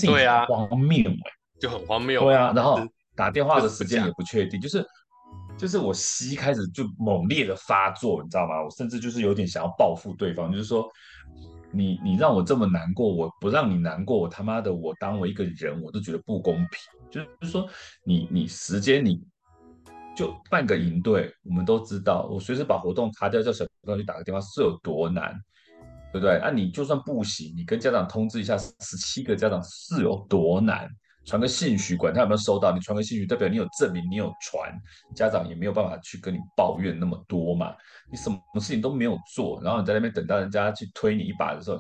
[0.06, 2.20] 对啊，荒谬哎，就很荒谬。
[2.20, 4.86] 对啊，然后打电话的时间也不确定，就是
[5.58, 8.64] 就是我膝开始就猛烈的发作，你知道吗？
[8.64, 10.90] 我甚至就是有点想要报复对方，就是说
[11.72, 16.68] 你你让我这么难过，我不让你难过，我他妈的我当我一个人我都觉得不公平。
[17.10, 17.68] 就是说
[18.04, 19.22] 你你时间你
[20.16, 25.40] 就半个营队，我们都知道，我随时把活动卡掉，叫小朋去打个电话是有多难。
[26.12, 26.38] 对不对？
[26.38, 30.88] 啊，你就算不行，你跟家长通知一下，十七个家长是有多难？
[31.26, 34.72] 传个信息，管他有没有收到，你传个信息，代表你有证明，你有传，
[35.16, 37.74] 家长也没有办法去跟你抱怨那么多嘛。
[38.12, 41.80] 你什么事情都没有做，然后你在那边等到人家去推你一把的时候，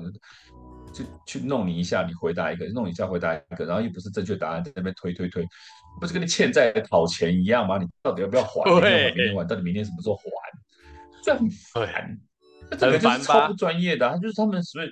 [0.93, 5.45] 就去弄你一下，你回答一个，弄你一下回答一个，然后又不是正确答案，在那边推推推，
[5.99, 7.77] 不是跟你欠债讨钱一样吗？
[7.77, 8.63] 你到底要不要还？
[8.79, 10.23] 对明天还，到底明天什么时候还？
[11.23, 12.17] 这很烦。
[12.79, 14.89] 这个就是超不专业的，啊，就是他们所以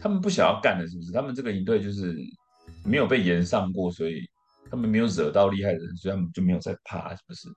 [0.00, 1.10] 他们不想要干的，是不是？
[1.10, 2.14] 他们这个营队就是
[2.84, 4.28] 没有被延上过，所以
[4.70, 7.48] 他们没有惹到厉害的人，所以他们就没有在怕，是不是？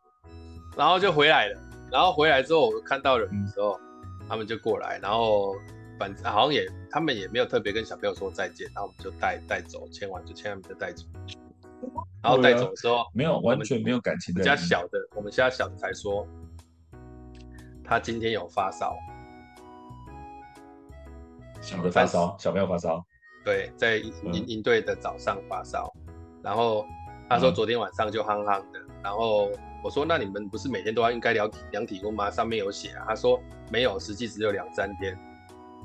[0.77, 1.61] 然后就回来了，
[1.91, 5.53] 然后回来之后，我看到人的时候，嗯、他们就过来，然后
[5.99, 11.05] 反正好像也他们也没有特别跟小朋友说再见，然后我们就带带走，签完就签，他们就带走。
[12.23, 14.41] 然后带走的时候，没有完全没有感情的。
[14.41, 16.27] 我们家小的，我们家小的才说，
[17.83, 18.95] 他今天有发烧。
[21.61, 23.03] 小的发烧，小朋友发烧，
[23.47, 24.13] 对，在营
[24.45, 25.89] 营队的早上发烧，
[26.43, 26.85] 然后
[27.29, 29.49] 他说昨天晚上就夯夯的，嗯、然后
[29.81, 32.29] 我说那你们不是每天都要应该量量体温吗？
[32.29, 35.13] 上面有写啊，他说没有，实际只有两三天。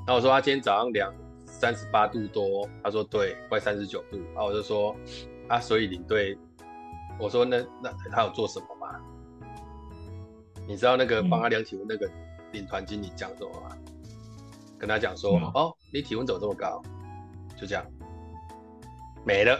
[0.05, 1.09] 然后我说他今天早上量
[1.45, 4.17] 三十八度多，他说对，快三十九度。
[4.33, 4.93] 然后我就说
[5.47, 6.37] 啊，所以领队，
[7.17, 8.99] 我说那那他有做什么吗？
[10.67, 12.11] 你知道那个帮他量体温那个
[12.51, 13.77] 领团经理讲什么吗？
[14.77, 16.83] 跟他讲说，哦，你体温怎么这么高？
[17.55, 17.85] 就这样
[19.25, 19.59] 没了，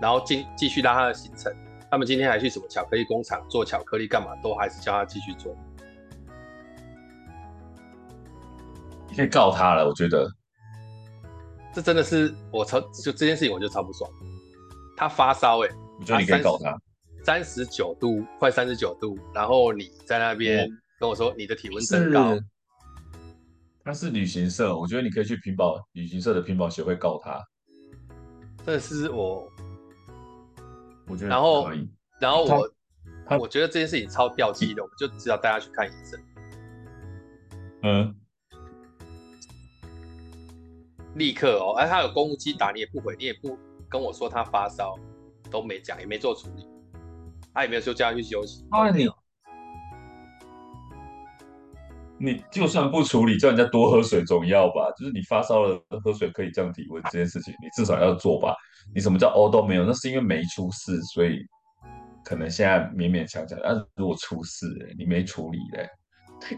[0.00, 1.52] 然后继继续拉他的行程。
[1.90, 5.56] 他们今天还去什么巧克力工厂做巧克力，干嘛都还是叫他继续做。
[9.08, 10.30] 你可以告他了，我觉得
[11.72, 14.10] 这真的是我超就这件事情我就超不爽。
[14.96, 16.76] 他发烧哎、欸，我觉得你可以告他，
[17.24, 20.68] 三十九度，快三十九度，然后你在那边
[21.00, 22.36] 跟我说你的体温真高。
[23.88, 27.42] 他是旅行社，我觉得你可以去屏保旅行社的屏保协会告他。
[28.66, 29.50] 这是我，
[31.06, 31.70] 我觉得然后
[32.20, 32.70] 然后我
[33.26, 36.20] 他我觉得这件事情超掉漆的，我们就只要带他去看医生。
[37.82, 38.14] 嗯，
[41.14, 44.98] 立刻哦，哎，他有公务机打你也不回，你也不跟我说他发烧，
[45.50, 46.66] 都没讲，也没做处理，
[47.54, 48.66] 他也没有说叫他去休息。
[48.70, 49.08] 那你。
[52.20, 54.90] 你就算不处理，叫人家多喝水总要吧？
[54.98, 58.54] 就是你发烧了，喝水可以降体温这件事情，你至少要做吧？
[58.94, 59.84] 你什么叫哦都没有？
[59.84, 61.38] 那是因为没出事，所以
[62.24, 63.58] 可能现在勉勉强强。
[63.62, 64.66] 但是如果出事，
[64.98, 65.88] 你没处理嘞，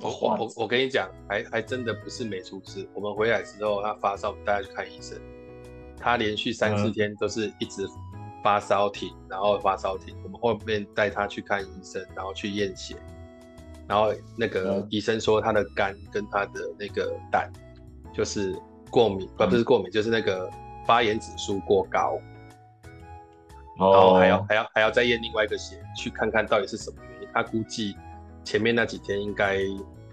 [0.00, 2.88] 我我我跟你讲，还还真的不是没出事。
[2.94, 5.20] 我们回来之后，他发烧，带他去看医生。
[5.98, 7.86] 他连续三四天都是一直
[8.42, 10.16] 发烧停，然后发烧停。
[10.24, 12.96] 我们后面带他去看医生，然后去验血。
[13.90, 17.50] 然后那个医生说他的肝跟他的那个胆
[18.14, 18.56] 就是
[18.88, 20.48] 过敏，不、嗯、不是过敏，就是那个
[20.86, 22.16] 发炎指数过高，
[23.80, 27.28] 哦、然后还要还要还要再验另外一个血，去看看到底是什么原因。
[27.34, 27.96] 他估计
[28.44, 29.58] 前面那几天应该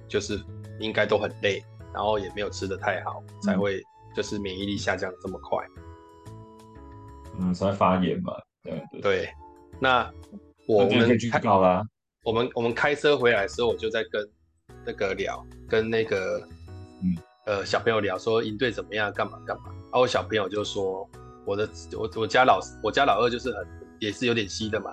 [0.08, 0.42] 就是
[0.80, 1.64] 应该都很累，
[1.94, 3.80] 然后也没有吃的太好，嗯、才会
[4.16, 5.64] 就是免疫力下降这么快。
[7.38, 8.34] 嗯，才发炎嘛。
[8.64, 9.30] 对对，对。
[9.80, 10.12] 那
[10.68, 11.84] 我们可以去搞啦。
[12.28, 14.30] 我们我们开车回来的时候，我就在跟
[14.86, 16.46] 那个聊，跟那个
[17.02, 19.68] 嗯呃小朋友聊说营队怎么样，干嘛干嘛。
[19.70, 21.10] 然后我小朋友就说，
[21.46, 23.66] 我的我我家老我家老二就是很
[24.02, 24.92] 也是有点稀的嘛，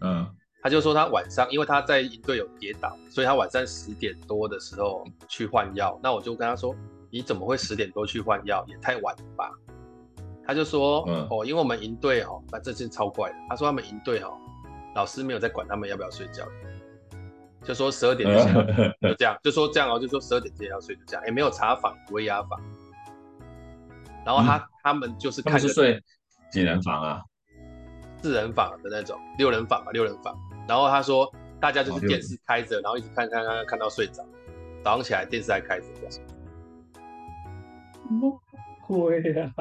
[0.00, 0.26] 嗯，
[0.62, 6.00] 他就说他晚上因为他在营队有跌倒，所以他晚上十点多的时候去换药。
[6.02, 6.74] 那我就跟他说，
[7.10, 8.64] 你怎么会十点多去换药？
[8.66, 9.52] 也太晚了吧。
[10.46, 13.36] 他就说：“嗯、哦，因为我们营队哦，那这件超怪的。
[13.48, 14.38] 他说他们营队哦，
[14.94, 16.44] 老师没有在管他们要不要睡觉，
[17.62, 18.54] 就说十二点之前
[19.00, 22.60] 就这样，就说这样哦，就说十二点之前要睡就这样，也没有查房、威压房。
[24.24, 26.00] 然后他、嗯、他们就是看是睡
[26.50, 27.22] 几人房啊？
[28.22, 30.34] 四人房的那种，六人房吧，六人房。
[30.66, 31.30] 然后他说
[31.60, 34.24] 大家就是电视开着，然后一直看看看看到睡着，
[34.82, 36.10] 早上起来电视还开着这样。
[36.10, 36.20] 什
[38.08, 38.40] 么
[38.86, 39.52] 鬼呀？”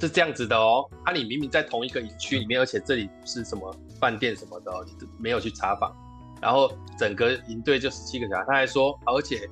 [0.00, 5.94] 是这样子的哦，啊，你明明在同一个营区里面，而且这里是什么饭店什么的，你没有去查房，
[6.40, 9.48] 然后整个营队就十七个小孩，他还说，而且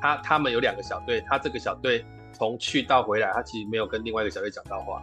[0.00, 5.02] 他他们有两个小队，他这个小队从去到回来，他其实没有跟另外一个小队讲到话，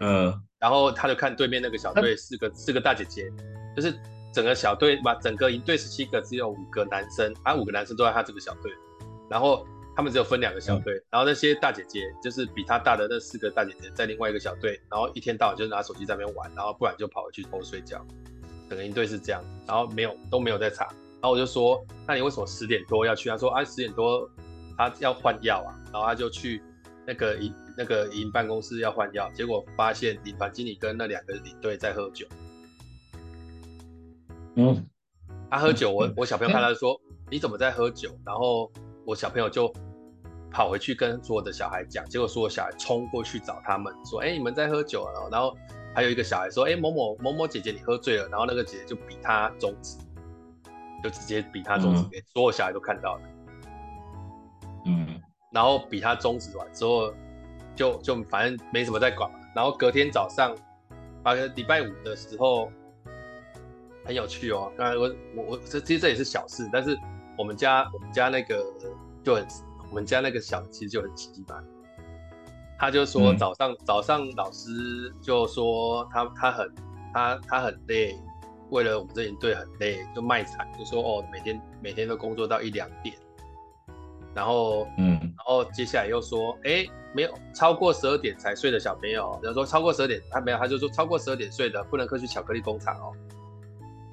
[0.00, 3.30] 嗯，然后他就看对面那个小队四个四个大姐姐，
[3.74, 3.98] 就是
[4.32, 8.72] 整个小队嘛，整个营队十七个只有五个男生，啊，五个男生都在他这个小队，
[9.30, 9.66] 然后。
[9.96, 18.04] 他们只有分两个小队，嗯、然后那些大姐姐就是比他大的那四个大姐姐在另外一个小队，然后一天到晚就拿手机在那边玩，然后不然就跑回去偷睡觉。
[18.68, 20.86] 整个营队是这样，然后没有都没有在查。
[20.86, 23.28] 然后我就说，那你为什么十点多要去？
[23.28, 24.28] 他说啊，十点多
[24.76, 26.60] 他要换药啊，然后他就去
[27.06, 32.26] 那个营那个营办公室要换药，结果发现领团经理跟那两个领队在喝酒。
[34.56, 34.84] 嗯，
[35.48, 38.10] 他喝酒，我我小朋友看他说，你怎么在喝酒？
[38.26, 38.72] 然后。
[39.06, 39.72] 我小朋友就
[40.50, 45.56] 跑回去跟所有的小孩讲，结果所有小孩冲过去找他们，说：“哎、欸，你们在喝酒了。”然后
[45.94, 49.98] 还有一个小孩说：“哎、欸，某某某某姐姐，你喝醉了。”然后那个姐姐就比他中指，
[51.02, 53.20] 就直接比他中指给所有小孩都看到了。
[54.86, 55.20] 嗯，
[55.52, 57.12] 然后比他中指完之后，
[57.74, 59.38] 就就反正没什么在管嘛。
[59.54, 60.56] 然后隔天早上，
[61.24, 62.70] 啊，礼拜五的时候
[64.04, 64.72] 很有趣哦。
[64.78, 66.96] 刚才我我我这其实这也是小事，但是。
[67.36, 68.64] 我们家我们家那个
[69.22, 69.46] 就很，
[69.90, 71.62] 我们家那个小其实就很奇葩。
[72.78, 76.74] 他就说早上、嗯、早上老师就说他他很
[77.12, 78.18] 他他很累，
[78.70, 83.16] 为了我们这营队很累，就卖惨，就说哦每天每天都工作到一两点，
[84.34, 93.12] 然后嗯，然后接下来又说哎没有超过十二点才睡的小朋友，然后说超过十二点他没有，他就说超过十二点睡的不能去巧克力工厂哦。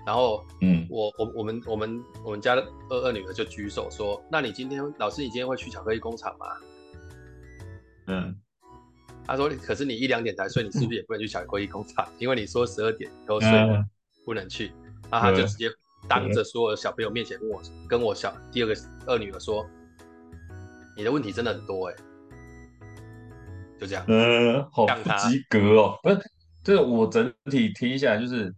[0.04, 6.48] 然后，嗯，我我我们我们我们家的二二女儿就举手说：“那你今天老师，你今天会去巧克力工厂吗？”
[8.08, 8.36] 嗯，
[9.28, 12.04] 他说：“可是你一两点才睡，你是不是也不能去巧克力工厂？
[12.10, 13.86] 嗯、 因为你说十二点都睡了，嗯、
[14.26, 14.72] 不能去。”
[15.12, 15.70] 然后他就直接
[16.10, 19.64] 当着所有小朋友面前问我，嗯、跟我小第二个二女儿说
[20.98, 22.04] ：“你的问题真的很多哎、欸。”
[23.80, 26.00] 就这样，嗯，好不及格哦。
[26.02, 26.20] 不是，
[26.64, 28.52] 这个我整体听一下就是。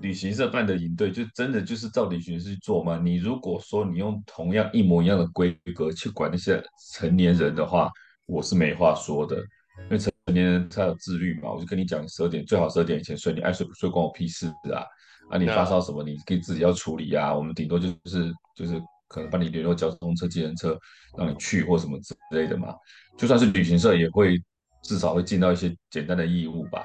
[0.00, 2.98] 旅行社办的营队，就真的就是照旅行社去做吗？
[3.02, 7.90] 你如果说你用同样一模一样的规格去管那些成年人的话，
[8.26, 9.36] 我是没话说的，
[9.84, 11.52] 因为成年人他有自律嘛。
[11.52, 14.84] 我就跟你讲，十二点最好十二点以前睡，你爱睡不睡关我屁事啊！
[15.30, 17.34] 啊，你发烧什么，你可以自己要处理啊。
[17.34, 20.78] 我们顶多就是就是可能帮你联络交通车、计程车
[21.18, 22.74] 让你去或什么之类的嘛。
[23.18, 24.36] 就算是旅行社也会
[24.82, 26.82] 至少会尽到一些简单的义务吧。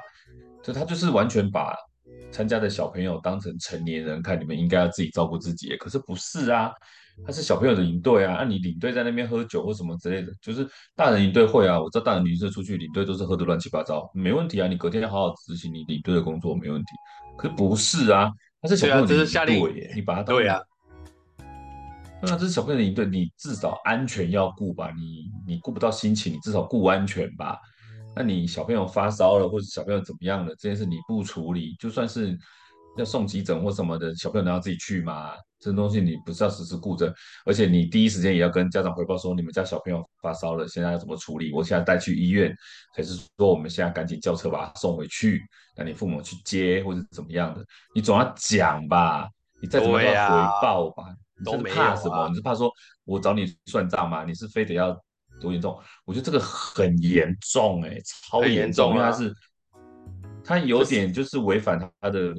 [0.61, 1.75] 就他就是完全把。
[2.35, 5.73] 参加的小朋友当成成年人看，你们应该要自己照顾自己。
[5.77, 6.69] 可是不是啊，
[7.25, 10.67] 他是小朋友的营队啊，那、啊、你领队在那边喝酒或什么之类的，就是
[10.97, 11.79] 大人营队会啊。
[11.79, 14.67] 我知道大人旅行社出去领队都是喝得乱七八糟，没问题啊。
[14.67, 16.89] 你隔天要好好执行你领队的工作没问题。
[17.37, 18.29] 可是不是啊，
[18.61, 20.59] 他是小朋友的营队耶，你把他当对啊，
[22.21, 24.91] 那、啊、这是小朋友的营队，你至少安全要顾吧？
[24.97, 27.57] 你你顾不到心情，你至少顾安全吧？
[28.15, 32.37] 那你小朋友发烧了，或者小朋友怎么样了，这件事你不处理，就算是
[32.97, 35.33] 要送急诊或什么的，小朋友能要自己去吗？
[35.59, 37.13] 这东西你不是要时时顾着，
[37.43, 41.51] 而且你第一时间也要跟家长汇报说，你们家小朋友发烧了，现在要怎么处理？
[41.51, 42.55] 我现在带去医院，
[42.95, 45.41] 还是说我们现在赶紧叫车把他送回去，
[45.75, 47.65] 让你父母去接或者怎么样的？
[47.93, 49.27] 你总要讲吧，
[49.61, 51.03] 你再怎么要回报吧？
[51.37, 52.29] 你是怕什么？
[52.29, 52.71] 你是怕说
[53.03, 54.23] 我找你算账吗？
[54.23, 54.97] 你是非得要？
[55.39, 55.77] 多严重？
[56.05, 59.33] 我觉得这个很严重哎、欸，超严重，因为他是
[60.43, 62.35] 他有点就是违反他的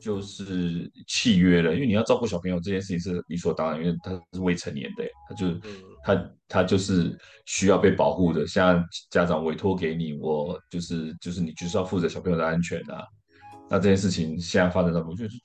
[0.00, 5.62] 就是契约了，因为你要照顾小朋友这件事情是理所当然，因为他是未成年的，他就、嗯、
[6.04, 13.04] 他他就是需要被保护的，像家长委托给你，我就是就是你就是要负责小朋友的安全啊。
[13.68, 15.36] 那这件事情现在发展到，我觉得是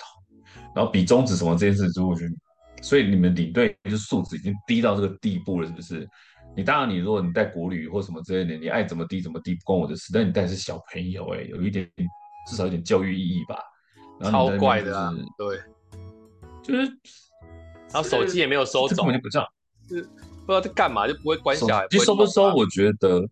[0.76, 2.34] 然后比中指什么这件事，之后我觉得
[2.82, 6.08] 所以你们领队就是素质已经低到这个地步了，是不是？
[6.56, 10.12] 你当然，你如果你带国旅或什么之类的，你爱怎么低怎么低，不关我的事。
[10.14, 11.90] 但你带的是小朋友、欸，哎，有一点
[12.48, 13.58] 至少有点教育意义吧。
[14.20, 15.12] 然后就是、超怪的啊！
[15.38, 15.58] 对，
[16.62, 16.82] 就是，
[17.92, 19.52] 然后手机也没有收走，根本就不知道，
[19.90, 21.82] 是不知道在干嘛，就不会关小孩。
[21.82, 22.54] 手机收不收？
[22.54, 23.28] 我觉得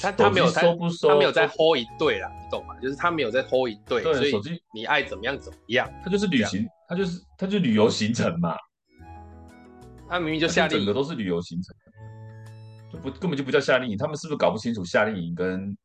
[0.00, 2.74] 他他没有收不收，他没有在 hold 一队啦，你懂吗？
[2.80, 8.56] 就是他没有在 hold 一队，所以手机你爱怎么样怎么样，他就是旅行，他就是他就是旅游行程嘛。
[10.08, 11.76] 他明明就下令营，整个都是旅游行程。
[13.02, 15.76] 不，根本就不叫夏令营，他们是不是搞不清楚夏令营跟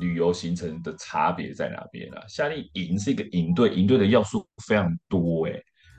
[0.00, 2.22] 旅游行程的差别在哪边啊？
[2.28, 5.52] 夏令营是一个营队，营队的要素非常多哎。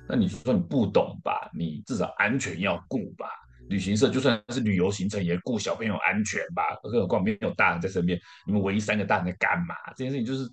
[0.07, 1.49] 那你说你不懂吧？
[1.53, 3.25] 你至少安全要顾吧？
[3.69, 6.63] 旅行社就算是旅游行程也顾小朋友安全吧？
[6.83, 9.75] 更何况没有大人在身边，你们唯一三个大人在干嘛？
[9.95, 10.49] 这件事情就是，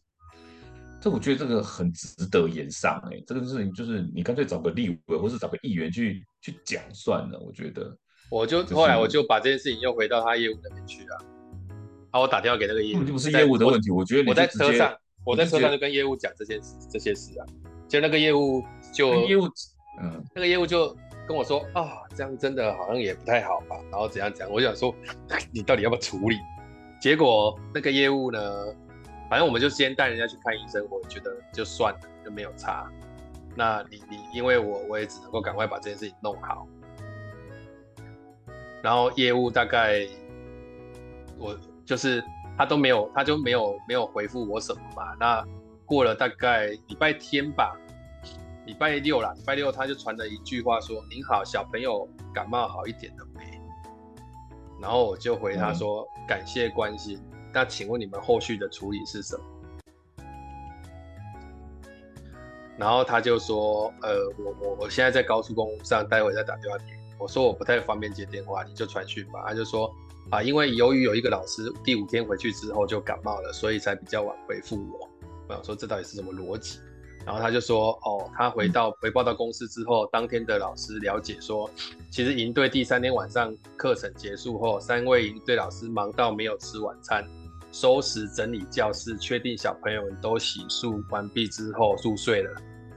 [1.00, 3.22] 这我觉得这个很值得炎上哎。
[3.26, 7.96] 这个事情就是你干脆找个立委或是找个议员去去讲算了，我觉得。
[8.34, 11.16] 我就后来我就把这件事情又回到他业务那边去了。
[12.10, 13.92] 然后我打电话给那个业务，就不是业务的问题。
[13.92, 14.92] 我觉得我在车上，
[15.24, 17.46] 我在车上就跟业务讲这些事这些事啊。
[17.86, 18.60] 就那个业务
[18.92, 19.44] 就业务，
[20.02, 20.96] 嗯，那个业务就
[21.28, 23.76] 跟我说啊，这样真的好像也不太好吧。
[23.88, 24.50] 然后怎样讲？
[24.50, 24.92] 我想说
[25.52, 26.36] 你到底要不要处理？
[27.00, 28.40] 结果那个业务呢，
[29.30, 32.90] 反正我们就先带人家去看医生，我觉得就算了，就没有差。
[33.54, 36.66] 那你你因为我我也只能够赶快把这件事情弄好。
[38.84, 40.06] 然后业务大概，
[41.38, 42.22] 我就是
[42.58, 45.14] 他都没有，他就没有没有回复我什么嘛。
[45.18, 45.42] 那
[45.86, 47.74] 过了大概礼拜天吧，
[48.66, 53.58] 礼拜六啦，礼拜六他就传了一句话说：“您好，小朋友感冒好一点了没？”
[54.82, 57.18] 然后我就回他说：“嗯、感谢关心，
[57.54, 59.44] 那请问你们后续的处理是什么？”
[62.76, 69.44] 然后他就说：“呃，我我我现在在高速公路上，待会再打电话给你。”我说我不太方便接电话，你就传讯吧。
[69.46, 69.94] 他就说
[70.30, 75.08] 啊，因为由于有一个老师第五天回去之后就感冒了，所以才比较晚回复我。
[75.48, 76.78] 我想说这到底是什么逻辑？
[77.26, 81.70] 然后他就说哦，他回到回报到公司之后，当天的老师了解说，
[82.10, 87.26] 其实营队第三天晚上课程结束后，三位营队老师忙到没有吃晚餐，
[87.72, 92.50] 收拾整理教室，确定小朋友们都洗漱完毕之后入睡了。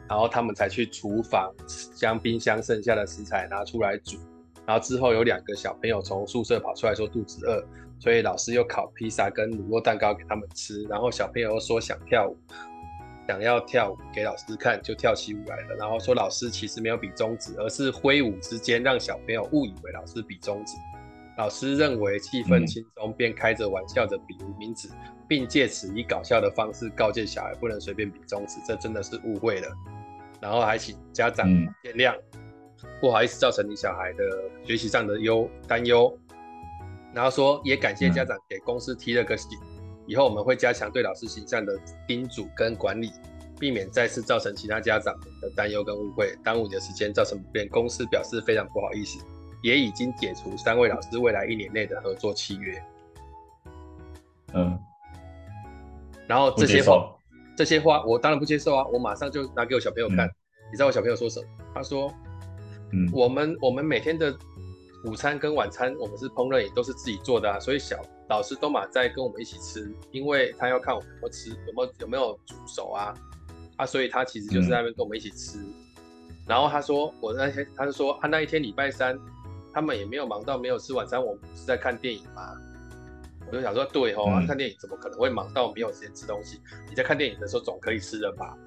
[0.08, 1.54] 然后他们才去厨房
[1.96, 4.18] 将冰箱剩下的食材拿出来煮，
[4.66, 7.64] 然后之后有两个小朋友从宿舍跑出来说肚子饿，
[8.00, 12.38] 所以老师又烤披萨跟乳酪蛋糕给他们吃，然后小朋友又说想跳舞，
[13.28, 20.78] 想要跳舞给老师看，就跳起舞来了，然后说老师其实没有比中指，而是挥舞之间让小朋友误以为老师比中指。
[21.38, 24.90] 老师认为气氛轻松，便开着玩笑的比无名指，
[25.28, 29.68] 并借此以搞笑的方式告诫小孩不能随便比中指，这真的是误会了。
[30.40, 31.48] 然后还请家长
[31.84, 34.24] 见谅，嗯、不好意思造成你小孩的
[34.64, 36.16] 学习上的忧担忧。
[37.14, 43.12] 然后说也感谢家长给公司提了个醒，嗯、以后我们会加强对老师形象的叮嘱跟管理，
[43.60, 47.68] 避免再次造成其他家长的担忧跟误会，耽误你的时间，造成不便。
[47.70, 49.18] 公司表示非常不好意思。
[49.64, 52.80] 也已经解除三位老师未来一年内的合作契约。
[54.54, 54.80] 嗯，
[56.28, 57.16] 然后这些话，
[57.56, 58.86] 这些话我当然不接受啊！
[58.92, 60.28] 我马上就拿给我小朋友看。
[60.28, 60.32] 嗯、
[60.72, 61.48] 你知道我小朋友说什么？
[61.74, 62.14] 他说
[62.94, 64.38] ：“嗯，我们我们每天的
[65.06, 67.98] 午餐跟晚餐，我们是烹饪也都是自己做的啊，所以小
[68.30, 73.14] 老师都马在跟我们一起吃，因为他要看我们有没有吃，有没有有没有煮熟啊，
[73.78, 75.58] 啊，所以他其实就是在那边跟我们一起吃。
[75.60, 75.74] 嗯、
[76.46, 79.18] 然后他说，我那天他就说，他那一天礼拜三。”
[79.74, 82.58] 他们也没有忙到没有吃晚餐，我们是在看电影嘛。
[83.48, 86.60] 我就想说，对哦，嗯、看电影怎么可能会忙到没有时间吃东西？
[86.90, 88.58] 你在看电影的时候总可以吃的吧？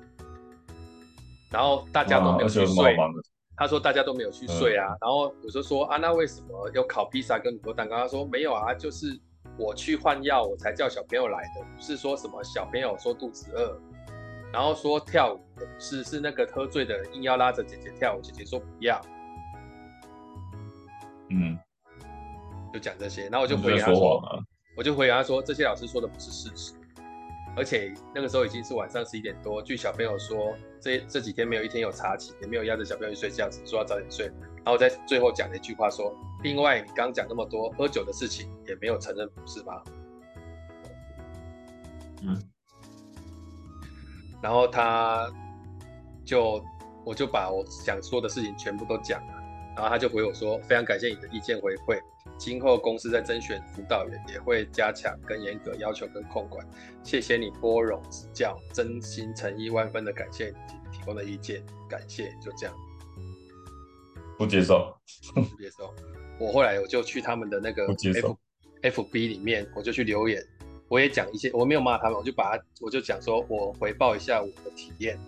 [1.51, 2.97] 然后大家都没有去睡，
[3.57, 4.87] 他说大家都没有去睡啊。
[4.87, 7.97] 嗯、然后我就说啊，那为什么要烤披萨跟很多蛋糕？
[7.97, 9.21] 他说没有啊，就是
[9.59, 13.79] 我去换药，我才叫小朋友来的，不是说什么小朋友说肚子饿，
[14.53, 18.99] 然后说跳舞的不是，是那个喝醉的人硬要拉着姐姐跳舞，姐姐说不要。
[21.31, 21.59] 嗯，
[22.73, 24.23] 就讲这些，然后我就回答他说，
[24.81, 26.73] 我就回答他说，这些老师说的不是事实，
[27.55, 34.33] 而且那个时候已经是晚上十一点多，据小朋友说，这这几天没有一天有查寝，也没有压着小朋友去睡觉，只说要早点睡。
[34.65, 39.83] 然后在最后讲了一句话说，另外你刚讲那么多喝酒的事情，也没有承认，不是吗？
[42.23, 42.43] 嗯，
[44.41, 45.31] 然后他
[46.25, 46.65] 就
[47.05, 49.35] 我就把我想说的事情全部都讲了。
[49.77, 52.01] 然后他就回我说：“非常感谢你的意见回馈，
[52.41, 56.67] 今后公司在甄选辅导员也会加强跟严格要求跟控管。
[57.05, 62.75] 谢谢你拨冗指教，真心诚意万分的感谢你提供的意见，感谢。”就这样。
[64.39, 64.97] 不接受，
[65.35, 65.95] 不接受。
[66.39, 68.39] 我后来我就去他们的那个 F
[68.81, 70.43] F B 里面，我就去留言，
[70.89, 75.21] 我也讲一些，我没有骂他们，我就把他，我就讲说我回报一下我的体验。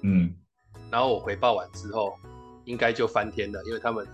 [0.00, 0.34] 嗯，
[0.90, 2.14] 然后我回报完之后，
[2.64, 4.08] 应该就翻天了，因为他们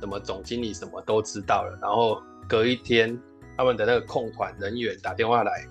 [0.00, 1.78] 什么总经理什么都知道了。
[1.80, 3.16] 然后隔一天，
[3.56, 5.66] 他们的那个控团人员打电话来，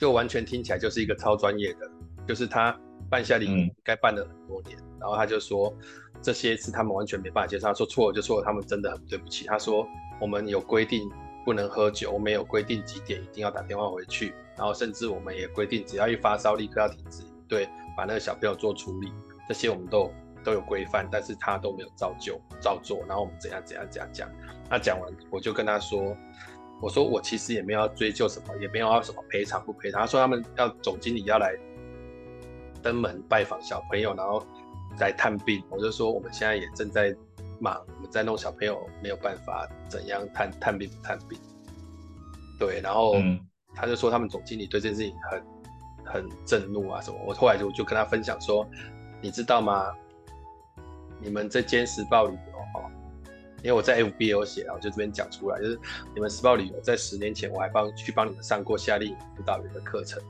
[0.00, 1.90] 就完全听起来就是一个超专业的，
[2.26, 2.76] 就是他
[3.08, 5.72] 办夏令营该办了很多年，嗯、然后他就说
[6.20, 9.46] 这些是他们完全没办法接受，他说错了就错了，他们真的很对不起。
[9.46, 9.86] 他说
[10.20, 11.08] 我们有规定
[11.44, 17.68] 不能喝酒，我们有规定几点一定要打电话回去，然后甚至我们也规定只要一发烧立刻要停止对。
[17.96, 19.12] 把那个小朋友做处理，
[19.46, 20.10] 这些我们都
[20.44, 24.28] 都有规范，但是他都没有照旧照做，然后我们怎样怎样怎样讲。
[24.68, 26.16] 他讲完，我就跟他说，
[26.80, 30.00] 我说我其实也没有要追究什么，也没有要什么赔偿不赔偿。
[30.02, 31.54] 他说他们要总经理要来
[32.82, 34.46] 登门拜访小朋友，然后
[35.00, 35.64] 来探病。
[35.70, 37.12] 我就说我们现在也正在
[37.58, 41.38] 忙，我们在弄小朋友，没有办法怎样探探病不探病。
[42.60, 43.16] 对，然后
[43.74, 45.42] 他就说他们总经理对这件事情很。
[46.06, 47.18] 很震怒啊什么？
[47.26, 48.68] 我后来就就跟他分享说，
[49.22, 49.90] 你知道吗？
[51.24, 52.84] 你们这间时报旅游哦，
[53.62, 55.80] 因为我在 FB 有写啊，我就这边讲出来，就是
[56.14, 60.22] 你们时报旅游在十年前我还帮去帮你们上过夏令营辅导员的课程。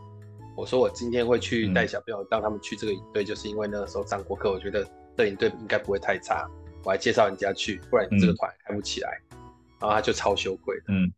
[0.57, 6.49] 我说我今天会去带小朋友让他们去这个营队，就是因为那个时候上过课，我觉得这营队应该不会太差，
[6.85, 9.21] 我还介绍人家去，不然你这个团开不起来。
[9.33, 9.39] 嗯、
[9.81, 11.13] 然后他就超羞愧的，嗯，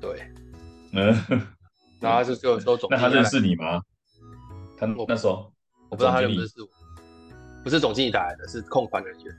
[0.00, 0.22] 对，
[0.94, 1.06] 嗯，
[2.00, 3.82] 然后他就就说总，那他认识你吗？
[4.78, 5.52] 他那时候
[5.88, 6.68] 我不知道他认不认识我，
[7.62, 9.34] 不是总经理打来的，是控管人员。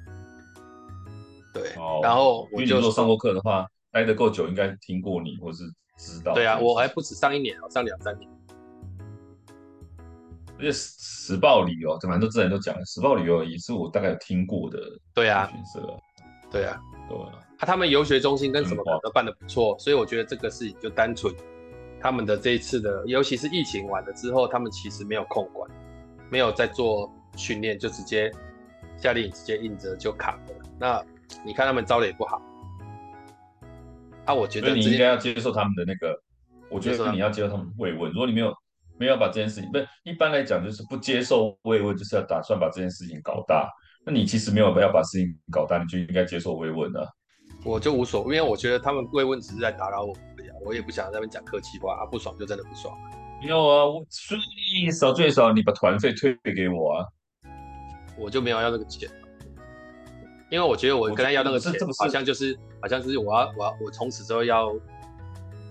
[1.54, 5.64] 对，哦、然后我就说上过课的话，待得够久，应该听过你，或是
[5.98, 6.34] 知道。
[6.34, 8.30] 对啊，我还不止上一年，我上两三年。
[10.58, 14.78] 而且时报旅游，这蛮多之前都讲了，时报旅游也是我大概有听过的。
[15.14, 15.50] 对啊，
[16.52, 17.40] 对啊，对啊。
[17.58, 21.34] 他他们游学中心跟什么都办得不错，所以我觉得这个事情就单纯。
[22.02, 25.70] 他们的这一次的，尤其是疫情完了之后，他们其实没有控管，
[26.30, 28.30] 没有在做训练，就直接
[28.98, 30.54] 夏令营直接硬着就卡了。
[30.78, 31.04] 那
[31.46, 32.42] 你看他们招的也不好。
[34.26, 36.22] 啊，我觉得你应该要接受他们的那个，
[36.70, 38.12] 我觉得你要接受他们慰问。
[38.12, 38.54] 如果你没有
[38.98, 43.68] 没有把这件事情，不是一般来讲就是不接受慰问，就是要打算把这件事情搞大。
[44.06, 47.08] 那你其实没有要把事情搞大，你就应该接受慰问啊。
[47.64, 50.50] 我就无所谓，因为我觉得他们慰问只是在打扰我而已。
[50.66, 52.96] 我也不想在那边讲客气话啊，不爽就真的不爽。
[53.42, 57.06] 没有啊，我最少最少你把团费退给我啊，
[58.20, 59.10] 我就没有要那个钱，
[60.52, 64.72] 因为我觉得我跟他要那个钱，好像就是好像是我要我要我从此之后要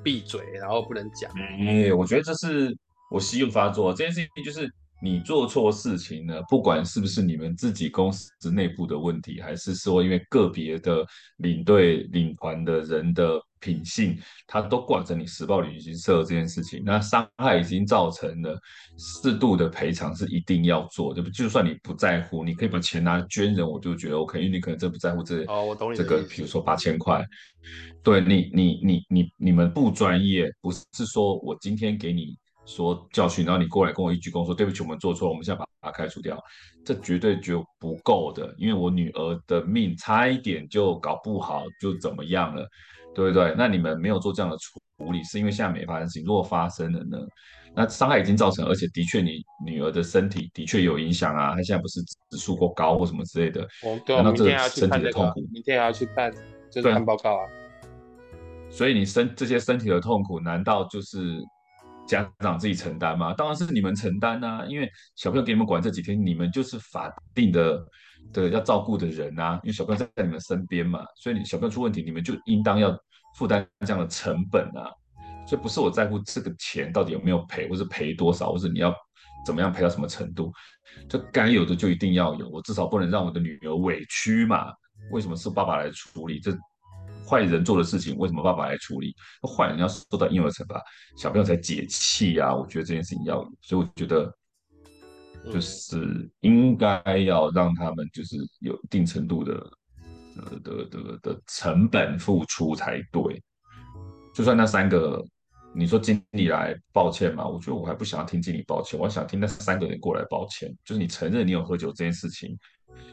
[0.02, 1.30] 闭嘴，然后不能讲。
[1.36, 2.76] 哎，我觉得这是
[3.10, 4.68] 我信用发作这件事情，就是
[5.02, 13.40] 你做错事情了，不管是不是你们自己公司内部的问题，还是说因为个别的领队领团的人的。
[13.60, 18.58] 品性，他都挂着你时报旅行社这件事情，那伤害已经造成了，
[18.96, 21.22] 适度的赔偿是一定要做的。
[21.30, 27.24] 就算你不在乎，你可以把钱拿来捐人，我就觉得 OK，因为你可能真不在乎这哦，我懂你这个，比如说八千块，
[28.02, 32.36] 对你，你，你，你，你们不专业，不是说我今天给你
[32.66, 36.38] 说教训，然后你过来跟我一鞠躬说对不起，我们做错了，我们现在把它开除掉，
[36.84, 42.68] 这绝对就不够的，因为我女儿的命差一点就搞不好就怎么样了。
[43.18, 43.52] 对不对？
[43.58, 46.24] 那你们没有做这样的处理，是因为现在没发生事情。
[46.24, 47.18] 如果发生了呢？
[47.74, 51.52] 那伤害已经造成，而且的确你女儿的身体的确有影响啊。
[51.56, 52.00] 她现在不是
[52.30, 53.62] 指数过高或什么之类的。
[53.82, 56.32] 哦，对啊，明天要去看这个，明天还要去看，
[56.70, 57.42] 就是看报告啊。
[58.70, 61.42] 所以你身这些身体的痛苦，难道就是
[62.06, 63.34] 家长自己承担吗？
[63.34, 67.84] 当然是你们承担啊，因为小朋友给你们管这几天，你们就是法定的。
[68.32, 72.90] 的要照顾的人啊，因为小朋友在你们身边嘛，所以你小朋友出问题，你们就应当要
[73.36, 74.90] 负担这样的成本啊。
[75.46, 78.94] 所以不是我在乎这个钱到底有没有赔，或是赔多少，或是你要
[79.46, 80.52] 怎么样赔到什么程度，
[81.08, 84.72] 就该有的就一定要有，我至少不能让我的女儿委屈嘛。
[85.10, 86.52] 为什么是爸爸来处理这
[87.26, 88.16] 坏人做的事情？
[88.18, 89.14] 为什么爸爸来处理？
[89.42, 90.82] 坏人要受到应有的惩罚，
[91.16, 92.54] 小朋友才解气啊。
[92.54, 94.32] 我觉得这件事情要有，所以我觉得。
[95.52, 99.70] 就是应该要让他们就是有一定程度的呃
[100.44, 103.42] 的的的的成本付出才对。
[104.34, 105.24] 就算那三个，
[105.74, 107.46] 你说经理来抱歉嘛？
[107.46, 110.72] 我觉得我还不想要听经理抱歉，我想听那三个人过来抱歉。
[110.84, 112.56] 就是你承认你有喝酒这件事情，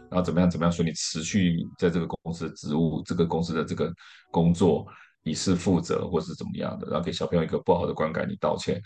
[0.10, 3.92] 然后怎么样怎么样，说你持续在这个公司的职务，这个公司的这个
[4.32, 4.86] 工作
[5.24, 8.82] 你是负责，或是怎么样的，然后给小朋友一个不好的观感，你道歉。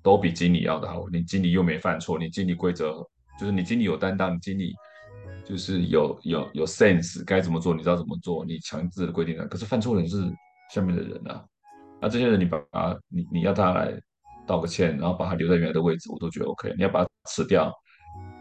[0.00, 3.04] 都比经理要的好，你经理又没犯错，你经理规则
[3.38, 4.72] 就是你经理有担当，你经理
[5.48, 10.22] 就是有有有 sense，该怎么做你知道怎么做，你强制的规定了，可是犯错人是
[10.70, 11.42] 下面的人啊，
[12.02, 13.98] 那这些人你把他你你要他来
[14.46, 16.74] 道个歉，然后把他留在原来的位置，我都觉得 OK。
[16.76, 17.72] 你要把他辞掉，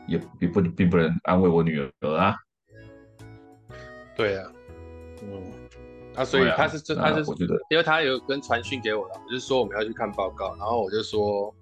[0.06, 2.36] 也也不并不能安慰我女儿啊。
[4.14, 4.52] 对啊，
[5.24, 5.44] 嗯，
[6.14, 11.56] 啊，所以他是这、啊、他是我觉得，因为他有跟传讯给我了，我就说我们要去看报告，然后我就说。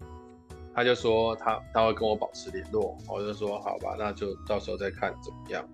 [0.76, 5.66] 他就说他他会跟我保持联络，我就说好吧，那就到时候再看怎么样。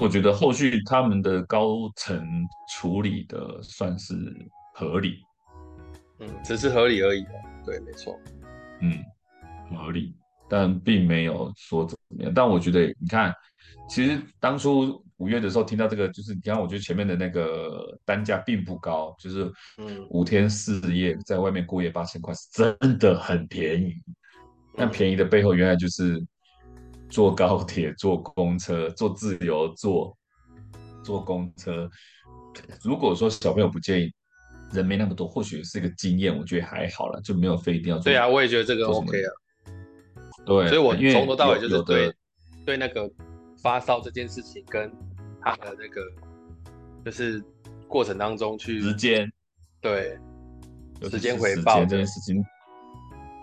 [0.00, 2.26] 我觉得后续他们的高层
[2.68, 4.14] 处理的算是
[4.74, 5.24] 合理，
[6.18, 7.24] 嗯，只是合理而已，
[7.64, 8.18] 对，没错，
[8.80, 8.98] 嗯，
[9.76, 10.12] 合理，
[10.48, 12.32] 但并没有说怎么样。
[12.34, 13.32] 但我觉得你看，
[13.88, 15.00] 其实当初。
[15.20, 19.52] 五月的时候听到这个，就是你看，我觉得前面的那个单价并不高，就是
[20.08, 23.94] 五天四夜在外面过夜八千块是真的很便宜。
[24.76, 26.24] 但便宜的背后，原来就是
[27.10, 30.16] 坐高铁、坐公车、坐自由坐、
[31.04, 31.86] 坐公车。
[32.82, 34.10] 如果说小朋友不介意，
[34.72, 38.04] 人没那么多，或许是一个经验，我觉得还好了，就没有非一定要做。
[38.04, 39.30] 对啊，我也觉得这个 OK 啊。
[40.46, 42.10] 对，所以我从头到尾就是对
[42.64, 43.06] 对那个
[43.62, 44.90] 发烧这件事情跟。
[45.42, 46.00] 他的那个
[47.04, 47.42] 就是
[47.88, 49.30] 过程当中去时间，
[49.80, 50.18] 对，
[51.10, 52.44] 时间回报这件事情，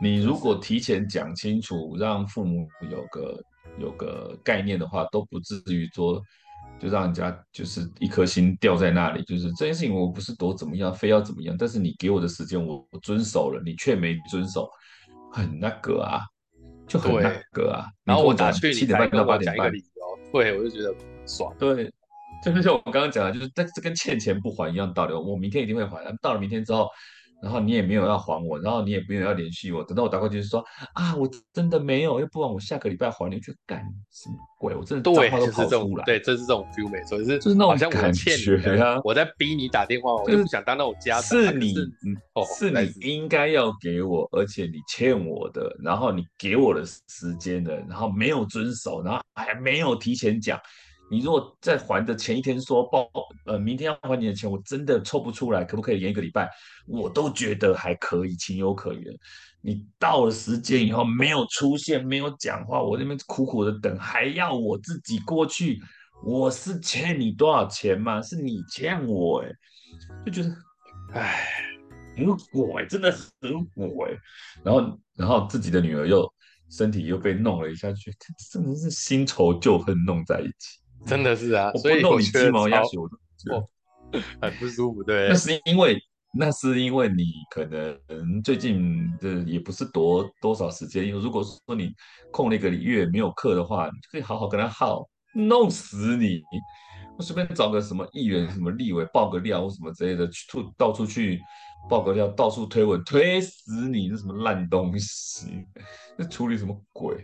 [0.02, 3.44] 你如果提前讲清楚，让父母有个
[3.80, 6.22] 有个概念的话，都不至于说
[6.80, 9.24] 就让人家就是一颗心吊在那里。
[9.24, 14.70] 就是这件事情我不是多怎么样，非要怎么样，但是你给我的时间我我遵守了，你却没遵守，
[15.32, 16.22] 很那个啊，
[16.88, 17.88] 就很那个啊。
[18.04, 19.72] 然后我打去七点半到八点半，
[20.32, 20.96] 对，我就觉得。
[21.28, 21.92] 爽，对，
[22.44, 25.14] 就是像我刚刚讲的，就是但这跟欠钱不还一样道理。
[25.14, 26.88] 我明天一定会还，到了明天之后，
[27.42, 30.64] 然后你也没有要还我，然后你也没有要联系我，等到我打过去就说
[30.94, 33.80] 啊，我真的没有，要不然我下个礼拜还你，去干
[34.12, 34.74] 什么鬼？
[34.76, 38.32] 我真的对，就是这种，对，这是这种 feel 没错，就是就是那种感觉
[38.82, 41.76] 啊，我在逼你打电话，我就不想当那种家长，是你，
[42.58, 50.60] 是你应该要给我，而且你欠我的，然后你给我的时间的，然后没有遵守，然后还没有提前讲。
[51.10, 53.10] 你如果在还的前一天说报，
[53.46, 56.50] 呃，明天要还你的钱，我真的凑不出来，可不可以延一个礼拜？
[56.86, 59.14] 我都觉得还可以，情有可原。
[59.62, 65.82] 你到了时间以后没有出现，没有讲话，我这边苦苦的等，还要我自己过去，
[66.24, 68.22] 我是欠你多少钱吗？
[68.22, 69.52] 是你欠我哎，
[70.26, 70.56] 就觉得，
[71.14, 71.48] 哎，
[72.16, 74.18] 很鬼，真的很鬼。
[74.64, 76.32] 然后，然后自己的女儿又
[76.70, 78.14] 身体又被弄了一下去，
[78.52, 80.80] 真的是新仇旧恨弄在一起。
[81.08, 83.50] 真的是啊，所以我弄你鸡毛鸭血，我都觉
[84.12, 85.02] 得 很不舒服。
[85.04, 85.98] 对，那是因为
[86.38, 91.94] 那是因为你可能最近的也不是多多少时间，因为如果说你
[92.32, 96.42] 空了一个月没有课的话，你就可以好好跟他耗，弄死你！
[97.18, 100.46] 我随便找个什么议员、什么立委爆个料或什么之类的，去
[100.78, 101.40] 到处去
[101.90, 104.10] 爆个料，到处推文推死你！
[104.10, 105.66] 这什么烂东西？
[106.16, 107.18] 那处理什么鬼？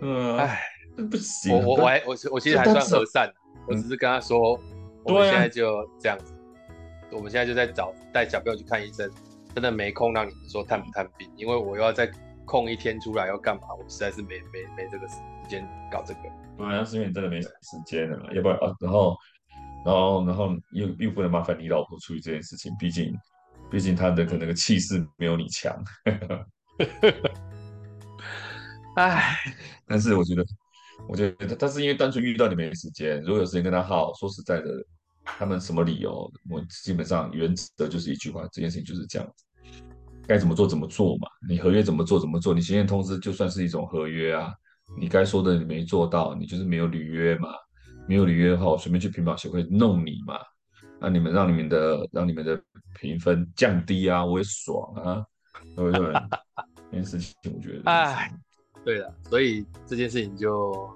[0.00, 0.60] 嗯，哎。
[0.96, 3.32] 不行，我我我还我我其实还算和善，
[3.66, 4.58] 我只是跟他说，
[5.04, 6.32] 我们现在就这样子，
[7.10, 9.10] 我们现在就在找带小朋友去看医生，
[9.54, 12.08] 真的没空让你们说探不探病，因为我又要再
[12.44, 15.16] 空一天出来要干嘛，我实在是没没没这个时
[15.48, 16.20] 间搞这个。
[16.56, 17.50] 对啊，是因为你真的没时
[17.84, 19.16] 间了嘛，要不然啊，然后
[19.84, 23.12] 然后然后又又不能麻烦你老婆处理这件事情，毕竟
[23.70, 25.76] 毕竟他的可能那个气势没有你强。
[28.96, 29.36] 哎，
[29.88, 30.44] 但是我觉得。
[31.08, 34.84] 我觉得他是因为单纯遇到你没时间，如果有时间跟他耗，说实在的，
[35.24, 36.30] 他们什么理由？
[36.50, 39.44] 我基本上原则就是一句话，这件事情就是这样子，
[40.26, 41.28] 该怎么做怎么做嘛。
[41.48, 44.52] 你合约怎么做怎么做，你行前通知就算是一种合约啊。
[44.98, 47.48] 你该说的你没做到，你就是没有履约嘛。
[48.06, 50.38] 没有履约的话，我随便去评保协会弄你嘛。
[51.00, 52.60] 那你们让你们的让你们的
[52.98, 55.24] 评分降低啊，我也爽啊，
[55.76, 56.12] 对不对？
[56.90, 58.32] 这件事情我觉得，哎。
[58.84, 60.90] 对了，所以这件事情就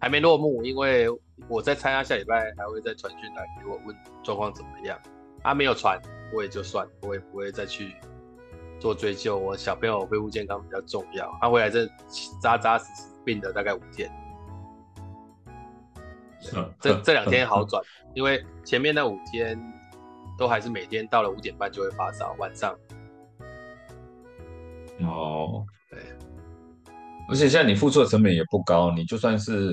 [0.00, 1.06] 还没落幕，因为
[1.48, 4.98] 我在猜他下礼拜还会再传讯来给我问状况怎么样。
[5.42, 6.00] 他、啊、没有传，
[6.34, 7.94] 我也就算，我也不会再去
[8.78, 9.36] 做追究。
[9.36, 11.86] 我小朋友恢复健康比较重要，他回来这
[12.40, 14.10] 扎扎实实病了大概五天，
[16.80, 17.82] 这这两天好转，
[18.14, 19.58] 因为前面那五天
[20.38, 22.74] 都还是每天到了五点半就会发烧，晚上。
[25.02, 25.66] 哦。
[27.30, 29.72] 而且现在你付出的成本也不高，你就算是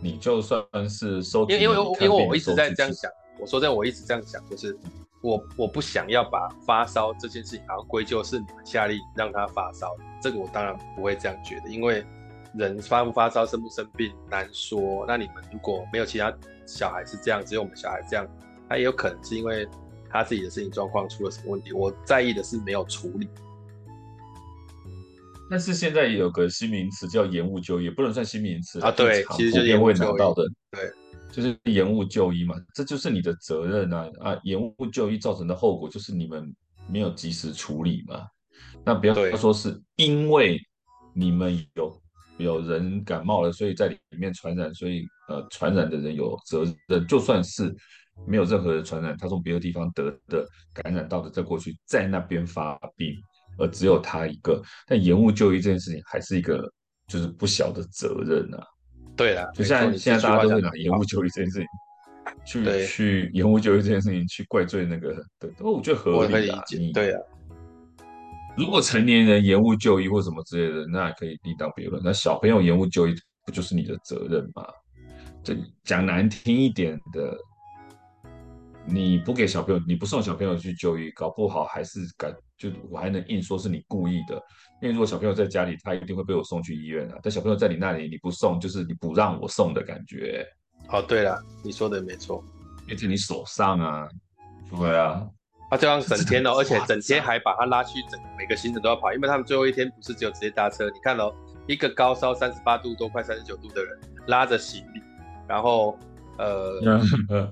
[0.00, 4.78] 你就算是收，因为因为因为我一直在这样想，我说真的，我一直这样想，就是
[5.20, 9.88] 我我不想要把发烧这件事情，然后归咎是你们下令让他发烧，
[10.22, 12.04] 这个我当然不会这样觉得，因为
[12.54, 15.04] 人发不发烧、生不生病难说。
[15.08, 16.32] 那你们如果没有其他
[16.66, 18.24] 小孩是这样，只有我们小孩这样，
[18.68, 19.66] 他也有可能是因为
[20.08, 21.72] 他自己的身体状况出了什么问题。
[21.72, 23.28] 我在意的是没有处理。
[25.50, 28.90] 但是现在有个新名词叫延误就医，不能算新名词啊。
[28.90, 30.18] 对，其实就是延误就医。
[30.70, 30.90] 对，
[31.30, 34.40] 就是延误就医嘛，这就是你的责任啊啊！
[34.44, 36.54] 延误就医造成的后果就是你们
[36.88, 38.26] 没有及时处理嘛。
[38.84, 40.58] 那不要说是因为
[41.14, 42.00] 你们有
[42.38, 47.06] 有人感冒了，所以在里面传染，所以呃传染的人有责任。
[47.06, 47.74] 就算是
[48.26, 53.14] 没有任何的传染，他从别的地方得的感染到的，再过去在那边发病。
[53.58, 56.70] 而只有他一个，但延误就医这件事情还是一个
[57.06, 58.66] 就是不小的责任啊。
[59.16, 61.66] 对啊，就像现在大家都会拿延误就医这件事情
[62.44, 66.62] 去去延误就医这件事情去怪罪那个，对，我觉得合理啊。
[66.94, 67.20] 对啊，
[68.56, 72.02] 如果成年人延误就医或什么之类的，那还可以另当别论。
[72.02, 74.66] 那小朋友延误就医不就是你的责任吗？
[75.44, 77.36] 这讲难听一点的。
[78.84, 82.34] 你不给小朋友，你不送小朋友去就医，搞不好还是敢
[82.70, 84.36] 就我还能硬说是你故意的。
[84.80, 87.18] 因为如果小朋友在家里，他一定会被我送去医院啊。
[87.22, 90.46] 但小朋友在你那里，你不送，就是你不让我送的感觉。
[90.90, 92.44] 哦，对了，你说的没错，
[92.86, 94.08] 变成你手上啊，
[94.70, 95.26] 对啊，
[95.70, 100.86] 他这样整天哦，而且整天还把他拉去整每个行程都要跑，因为他们最后一天不是只有直接搭车。
[100.90, 101.34] 你看哦，
[101.66, 103.98] 一个高烧三十八度多，快三十九度的人
[104.28, 105.00] 拉着行李，
[105.48, 105.98] 然后。
[106.38, 106.80] 呃，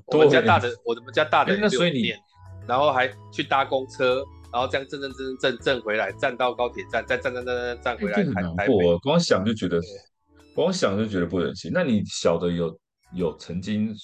[0.06, 2.18] 我们家大的，我们家大的六点，
[2.66, 8.98] 然后还去搭公车，然后这样正正正正正回来，站到高铁站，再站站站站站回来，很难过。
[8.98, 9.80] 光想就觉得，
[10.55, 11.70] 光想就觉得不忍心。
[11.72, 12.78] 那你小的有
[13.14, 13.94] 有曾经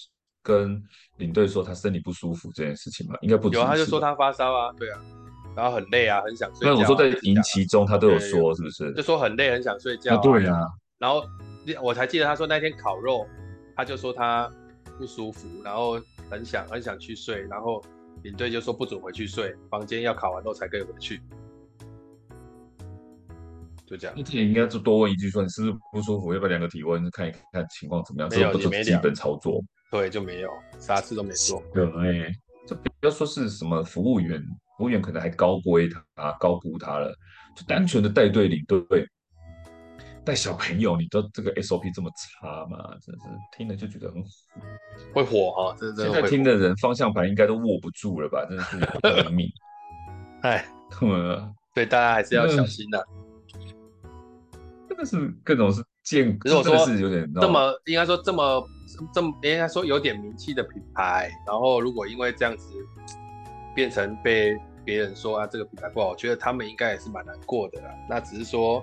[0.43, 0.83] 跟
[1.17, 3.17] 领队说他身体不舒服这件事情吗？
[3.23, 5.01] 应该不有，他就说他发烧啊，对啊，
[5.57, 6.75] 然后很累啊，很想睡觉。
[6.75, 8.93] 那我说在营期中他都有说是不是？
[8.95, 10.17] 就说很累，很想睡觉。
[10.19, 10.61] 对啊，
[10.99, 11.23] 然后
[11.83, 13.27] 我才记得他说那天烤肉，
[13.75, 14.51] 他就说他。
[14.99, 17.85] 不舒服，然后很想很想去睡，然后
[18.27, 21.21] 领队就说不准回去睡，房间要考完后才可以回去，
[23.87, 24.17] 就这样。
[24.17, 28.29] 那这里应该就多问一句，说你是不是不舒服，要不要量个体温，看一看情况怎么样？
[28.29, 29.63] 没有，这不是基本操作。
[29.93, 30.51] 对，就没有，
[30.81, 31.63] 啥事都没做。
[31.73, 32.35] 对，
[32.67, 34.43] 这不要说是什么服务员，
[34.77, 35.79] 服务员可能还高估
[36.17, 37.15] 他，高估他了，
[37.55, 38.83] 就单纯的带队领队。
[40.27, 42.77] 带小朋友，你都这个 SOP 这么差吗？
[43.01, 43.23] 真是
[43.57, 44.29] 听了就觉得很火，
[45.15, 45.77] 会火哈！
[45.79, 48.45] 真的，现在听的人方向盘应该都握不住了吧？
[48.49, 49.49] 真的是革命！
[50.43, 50.67] 哎，
[51.73, 53.07] 对，大家还是要小心的。
[54.89, 58.69] 真的是各种是见，如果说是有点这么，应该说这么
[59.15, 62.69] 这么，应该说有点名气的品牌，然后如果因为这样子
[63.77, 67.95] 变成被别人说啊这个品牌不好，我觉得他们应该也是蛮难过的啦。
[68.11, 68.83] 那只是说。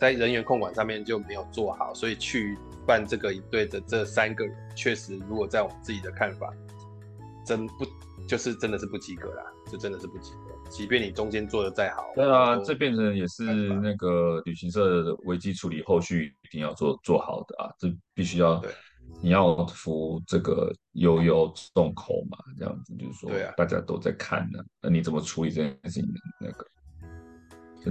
[0.00, 6.50] 在人员控管上面就没有做好，所以去办这个一队的这三个人，确实如果在我们自己的看法，
[7.46, 7.86] 真不
[8.26, 10.70] 就是真的是不及格啦，就真的是不及格。
[10.70, 18.70] 即便你中间做的再好，对啊，这变成也是那个旅行社的危机处理，后续一定要做做好的啊，这必须要，对
[19.20, 26.08] 你要服这个悠悠众口嘛，这样子就是说，对啊，大家都在看呢，那你怎么处理这件事情？
[26.40, 26.66] 那个。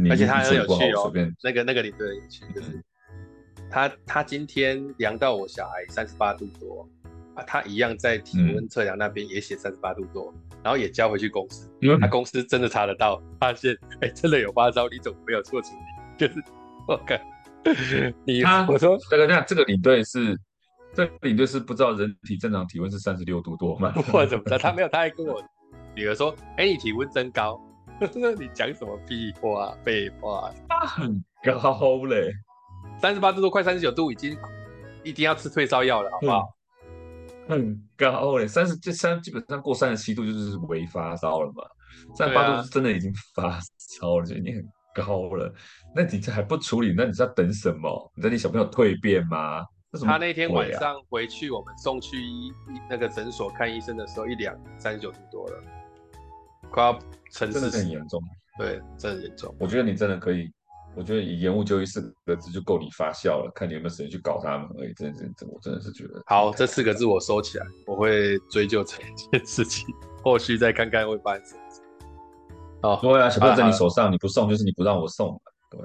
[0.09, 1.11] 而且他很有趣哦，
[1.43, 2.81] 那个那个领队很有趣，就是
[3.71, 6.87] 他他今天量到我小孩三十八度多
[7.35, 10.33] 啊，他一样在体温测量那边也写三十八度多，
[10.63, 15.79] 然后也交回去公司，因为他公司真的查得到，发现哎真的有发烧，你怎么没有做处理？
[16.27, 16.43] 就是
[16.87, 17.15] 我靠，
[18.25, 20.37] 你他我说大哥，那这个领队是
[20.93, 23.93] 这个领队是不知道人体正常体温是三十六度多吗？
[24.13, 24.57] 我怎么知道？
[24.57, 25.41] 他没有，他还跟我
[25.95, 27.59] 女儿说，哎你体温真高。
[28.15, 29.75] 那你讲什么屁话？
[29.83, 32.31] 废话，他很高嘞，
[32.97, 34.37] 三十八度都，快三十九度，已经
[35.03, 36.49] 一定要吃退烧药了，好不好？
[37.47, 41.63] 很高嘞，三十这三基本上过三十七度就是微发烧了嘛，
[42.15, 43.59] 三十八度是真的已经发
[43.99, 45.53] 烧了，就已经很高了。
[45.95, 46.93] 那你这还不处理？
[46.95, 48.11] 那你是要等什么？
[48.15, 49.57] 你在你小朋友蜕变吗？
[49.57, 49.65] 啊、
[50.05, 52.53] 他那天晚上回去，我们送去医
[52.87, 55.63] 那个诊所看医生的时候，一量三十九度多了。
[56.69, 56.99] 快要
[57.31, 58.21] 成，真的很严重，
[58.57, 59.55] 对，真的很严重。
[59.59, 60.51] 我觉得你真的可以，
[60.95, 64.93] 我觉得以延误就医四个字就够你发笑了，看你有没有时间去搞他们而已。
[64.93, 66.21] 真的，真的，我真的是觉得。
[66.25, 68.97] 好，这四个字我收起来，我会追究这
[69.31, 69.85] 件事情，
[70.23, 71.61] 后续再看看会发生什么。
[72.81, 75.39] 哦，对啊，小朋友在你手上，你不送就是你不让我送。
[75.69, 75.79] 对，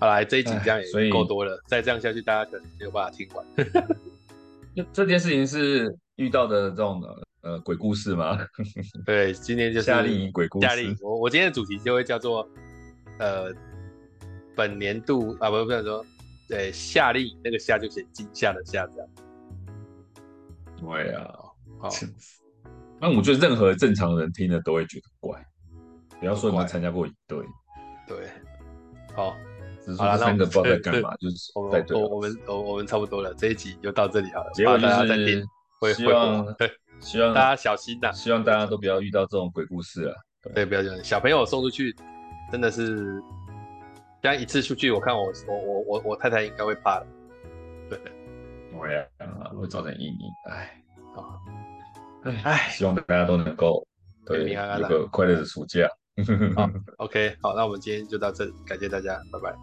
[0.00, 3.46] 好来，这一集这样也够多了，再这样下去，大家可能没有办法听完。
[4.74, 7.25] 这这件事情是遇到的这种的。
[7.46, 8.36] 呃，鬼故事吗？
[9.06, 10.66] 对，今天就是夏令营鬼故事。
[10.66, 12.44] 夏令营，我我今天的主题就会叫做，
[13.20, 13.54] 呃，
[14.56, 16.04] 本年度啊，不是不是说，
[16.48, 19.08] 对，夏令营那个夏就写惊吓的夏这样。
[20.76, 21.22] 对啊，
[21.78, 21.88] 好。
[23.00, 25.46] 那我觉得任何正常人听了都会觉得怪，
[26.18, 27.38] 不要说你们参加过一队。
[28.08, 28.28] 对，
[29.14, 29.36] 好。
[29.84, 31.86] 只是说三个不知道在干嘛，就是我们。
[31.90, 34.50] 我们我我们差不多了，这一集就到这里好了。
[34.52, 36.44] 结果就是希望
[37.00, 40.14] 希望大家小心呐，希望大家都不要遇到这种鬼故事啊。
[40.54, 41.04] 对，不要这样。
[41.04, 41.94] 小朋友送出去
[42.50, 43.22] 真的是，
[44.22, 47.06] 这样一次出去，我看我我我我我太太应该会怕的。
[47.90, 47.98] 对，
[48.72, 49.08] 我也
[49.58, 50.18] 会造成阴影。
[50.50, 50.82] 哎，
[51.14, 51.40] 好，
[52.44, 53.86] 哎，希望大家都能够
[54.24, 55.88] 对有个快乐的暑假。
[56.56, 59.54] 好，OK，好，那我们今天就到这里，感谢大家，拜拜。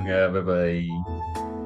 [0.00, 1.63] OK，拜拜。